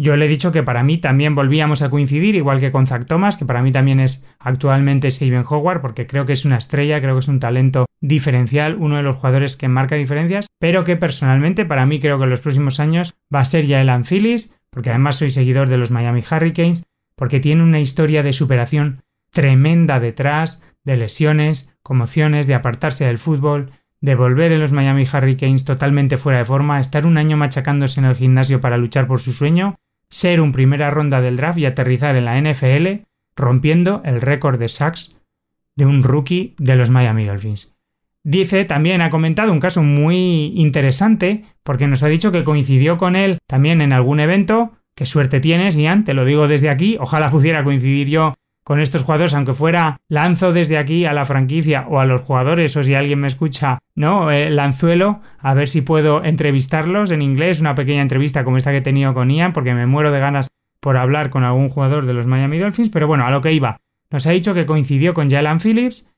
[0.00, 3.04] Yo le he dicho que para mí también volvíamos a coincidir, igual que con Zach
[3.06, 7.00] Thomas, que para mí también es actualmente Steven Howard, porque creo que es una estrella,
[7.00, 10.94] creo que es un talento diferencial, uno de los jugadores que marca diferencias, pero que
[10.94, 14.54] personalmente para mí creo que en los próximos años va a ser ya Elan Phillips,
[14.70, 16.84] porque además soy seguidor de los Miami Hurricanes,
[17.16, 23.72] porque tiene una historia de superación tremenda detrás, de lesiones, conmociones, de apartarse del fútbol,
[24.00, 28.06] de volver en los Miami Hurricanes totalmente fuera de forma, estar un año machacándose en
[28.06, 29.74] el gimnasio para luchar por su sueño,
[30.10, 33.04] ser un primera ronda del draft y aterrizar en la NFL,
[33.36, 35.20] rompiendo el récord de sacks
[35.76, 37.76] de un rookie de los Miami Dolphins.
[38.24, 43.16] Dice, también ha comentado un caso muy interesante, porque nos ha dicho que coincidió con
[43.16, 44.72] él también en algún evento.
[44.94, 46.96] Qué suerte tienes, Ian, te lo digo desde aquí.
[47.00, 48.34] Ojalá pudiera coincidir yo
[48.68, 52.76] con estos jugadores, aunque fuera lanzo desde aquí a la franquicia o a los jugadores,
[52.76, 54.30] o si alguien me escucha, ¿no?
[54.30, 58.76] Eh, lanzuelo, a ver si puedo entrevistarlos en inglés, una pequeña entrevista como esta que
[58.76, 60.48] he tenido con Ian, porque me muero de ganas
[60.80, 63.78] por hablar con algún jugador de los Miami Dolphins, pero bueno, a lo que iba.
[64.10, 66.12] Nos ha dicho que coincidió con Jalen Phillips,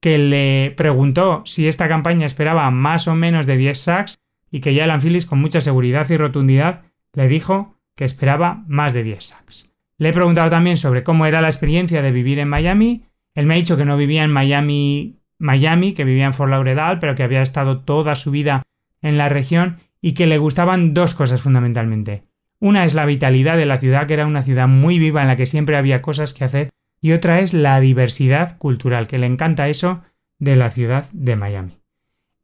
[0.00, 4.18] que le preguntó si esta campaña esperaba más o menos de 10 sacks
[4.50, 6.82] y que Jalen Phillips con mucha seguridad y rotundidad
[7.12, 9.71] le dijo que esperaba más de 10 sacks.
[9.98, 13.04] Le he preguntado también sobre cómo era la experiencia de vivir en Miami.
[13.34, 16.98] Él me ha dicho que no vivía en Miami, Miami, que vivía en Fort Lauderdale,
[17.00, 18.62] pero que había estado toda su vida
[19.00, 22.24] en la región y que le gustaban dos cosas fundamentalmente.
[22.58, 25.36] Una es la vitalidad de la ciudad, que era una ciudad muy viva en la
[25.36, 26.70] que siempre había cosas que hacer,
[27.00, 30.02] y otra es la diversidad cultural, que le encanta eso
[30.38, 31.78] de la ciudad de Miami.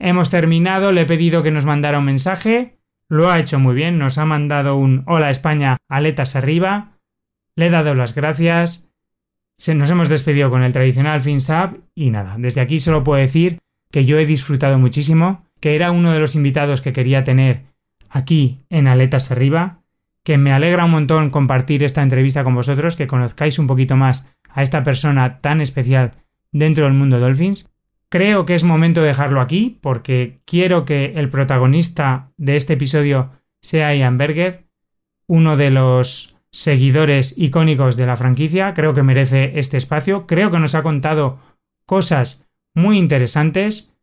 [0.01, 2.79] Hemos terminado, le he pedido que nos mandara un mensaje,
[3.09, 6.98] lo ha hecho muy bien, nos ha mandado un Hola España, aletas arriba,
[7.59, 8.89] le he dado las gracias,
[9.57, 13.59] se, nos hemos despedido con el tradicional FinStab y nada, desde aquí solo puedo decir
[13.91, 17.65] que yo he disfrutado muchísimo, que era uno de los invitados que quería tener
[18.09, 19.81] aquí en Aletas Arriba,
[20.23, 24.33] que me alegra un montón compartir esta entrevista con vosotros, que conozcáis un poquito más
[24.51, 26.13] a esta persona tan especial
[26.53, 27.73] dentro del mundo Dolphins.
[28.09, 33.33] Creo que es momento de dejarlo aquí porque quiero que el protagonista de este episodio
[33.61, 34.69] sea Ian Berger,
[35.27, 38.75] uno de los seguidores icónicos de la franquicia.
[38.75, 40.27] Creo que merece este espacio.
[40.27, 41.39] Creo que nos ha contado
[41.87, 43.99] cosas muy interesantes.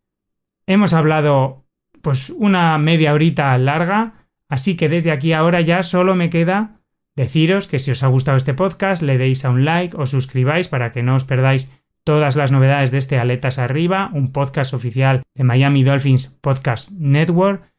[0.67, 1.65] Hemos hablado
[2.01, 6.81] pues una media horita larga, así que desde aquí ahora ya solo me queda
[7.15, 10.67] deciros que si os ha gustado este podcast le deis a un like o suscribáis
[10.67, 11.71] para que no os perdáis
[12.03, 17.73] todas las novedades de este Aletas Arriba, un podcast oficial de Miami Dolphins Podcast Network,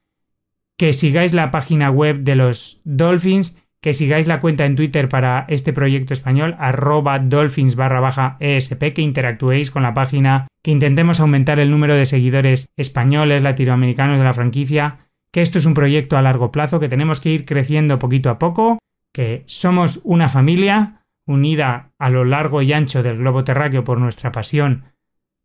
[0.77, 5.45] que sigáis la página web de los Dolphins, que sigáis la cuenta en Twitter para
[5.49, 11.21] este proyecto español, arroba dolphins barra baja ESP, que interactuéis con la página, que intentemos
[11.21, 16.17] aumentar el número de seguidores españoles, latinoamericanos de la franquicia, que esto es un proyecto
[16.17, 18.79] a largo plazo, que tenemos que ir creciendo poquito a poco,
[19.13, 24.33] que somos una familia, unida a lo largo y ancho del globo terráqueo por nuestra
[24.33, 24.85] pasión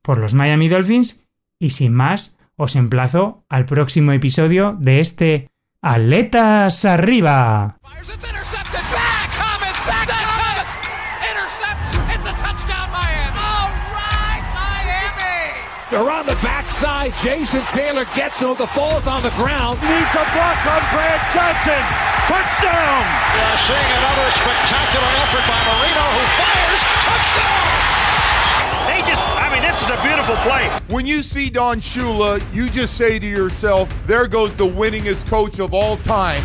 [0.01, 1.27] por los Miami Dolphins,
[1.59, 5.50] y sin más, os emplazo al próximo episodio de este
[5.83, 7.73] Aletas Arriba.
[15.89, 17.13] They're on the backside.
[17.21, 18.55] Jason Taylor gets him.
[18.57, 19.81] The falls on the ground.
[19.81, 21.81] Needs a block on Brad Johnson.
[22.29, 23.01] Touchdown!
[23.35, 26.81] Yeah, seeing another spectacular effort by Marino who fires.
[27.03, 27.90] Touchdown!
[29.81, 30.69] This is a beautiful play.
[30.89, 35.59] When you see Don Shula, you just say to yourself, there goes the winningest coach
[35.59, 36.43] of all time.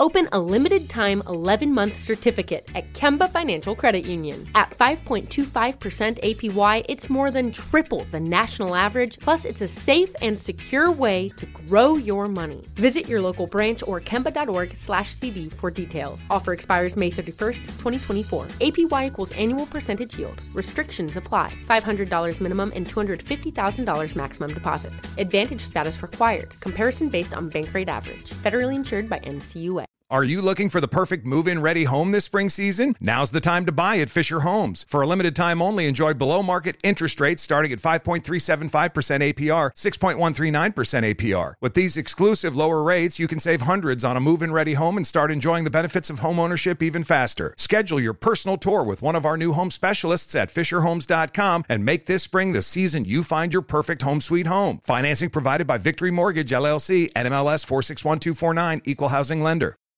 [0.00, 4.46] Open a limited time 11 month certificate at Kemba Financial Credit Union.
[4.54, 10.38] At 5.25% APY, it's more than triple the national average, plus, it's a safe and
[10.38, 12.64] secure way to grow your money.
[12.76, 16.20] Visit your local branch or kemba.org slash CD for details.
[16.30, 18.46] Offer expires May 31st, 2024.
[18.60, 20.40] APY equals annual percentage yield.
[20.54, 21.52] Restrictions apply.
[21.68, 24.92] $500 minimum and $250,000 maximum deposit.
[25.16, 26.58] Advantage status required.
[26.60, 28.30] Comparison based on bank rate average.
[28.30, 29.87] Federally insured by NCUA.
[30.10, 32.96] Are you looking for the perfect move in ready home this spring season?
[32.98, 34.86] Now's the time to buy at Fisher Homes.
[34.88, 41.14] For a limited time only, enjoy below market interest rates starting at 5.375% APR, 6.139%
[41.14, 41.54] APR.
[41.60, 44.96] With these exclusive lower rates, you can save hundreds on a move in ready home
[44.96, 47.52] and start enjoying the benefits of home ownership even faster.
[47.58, 52.06] Schedule your personal tour with one of our new home specialists at FisherHomes.com and make
[52.06, 54.80] this spring the season you find your perfect home sweet home.
[54.84, 59.76] Financing provided by Victory Mortgage, LLC, NMLS 461249, Equal Housing Lender.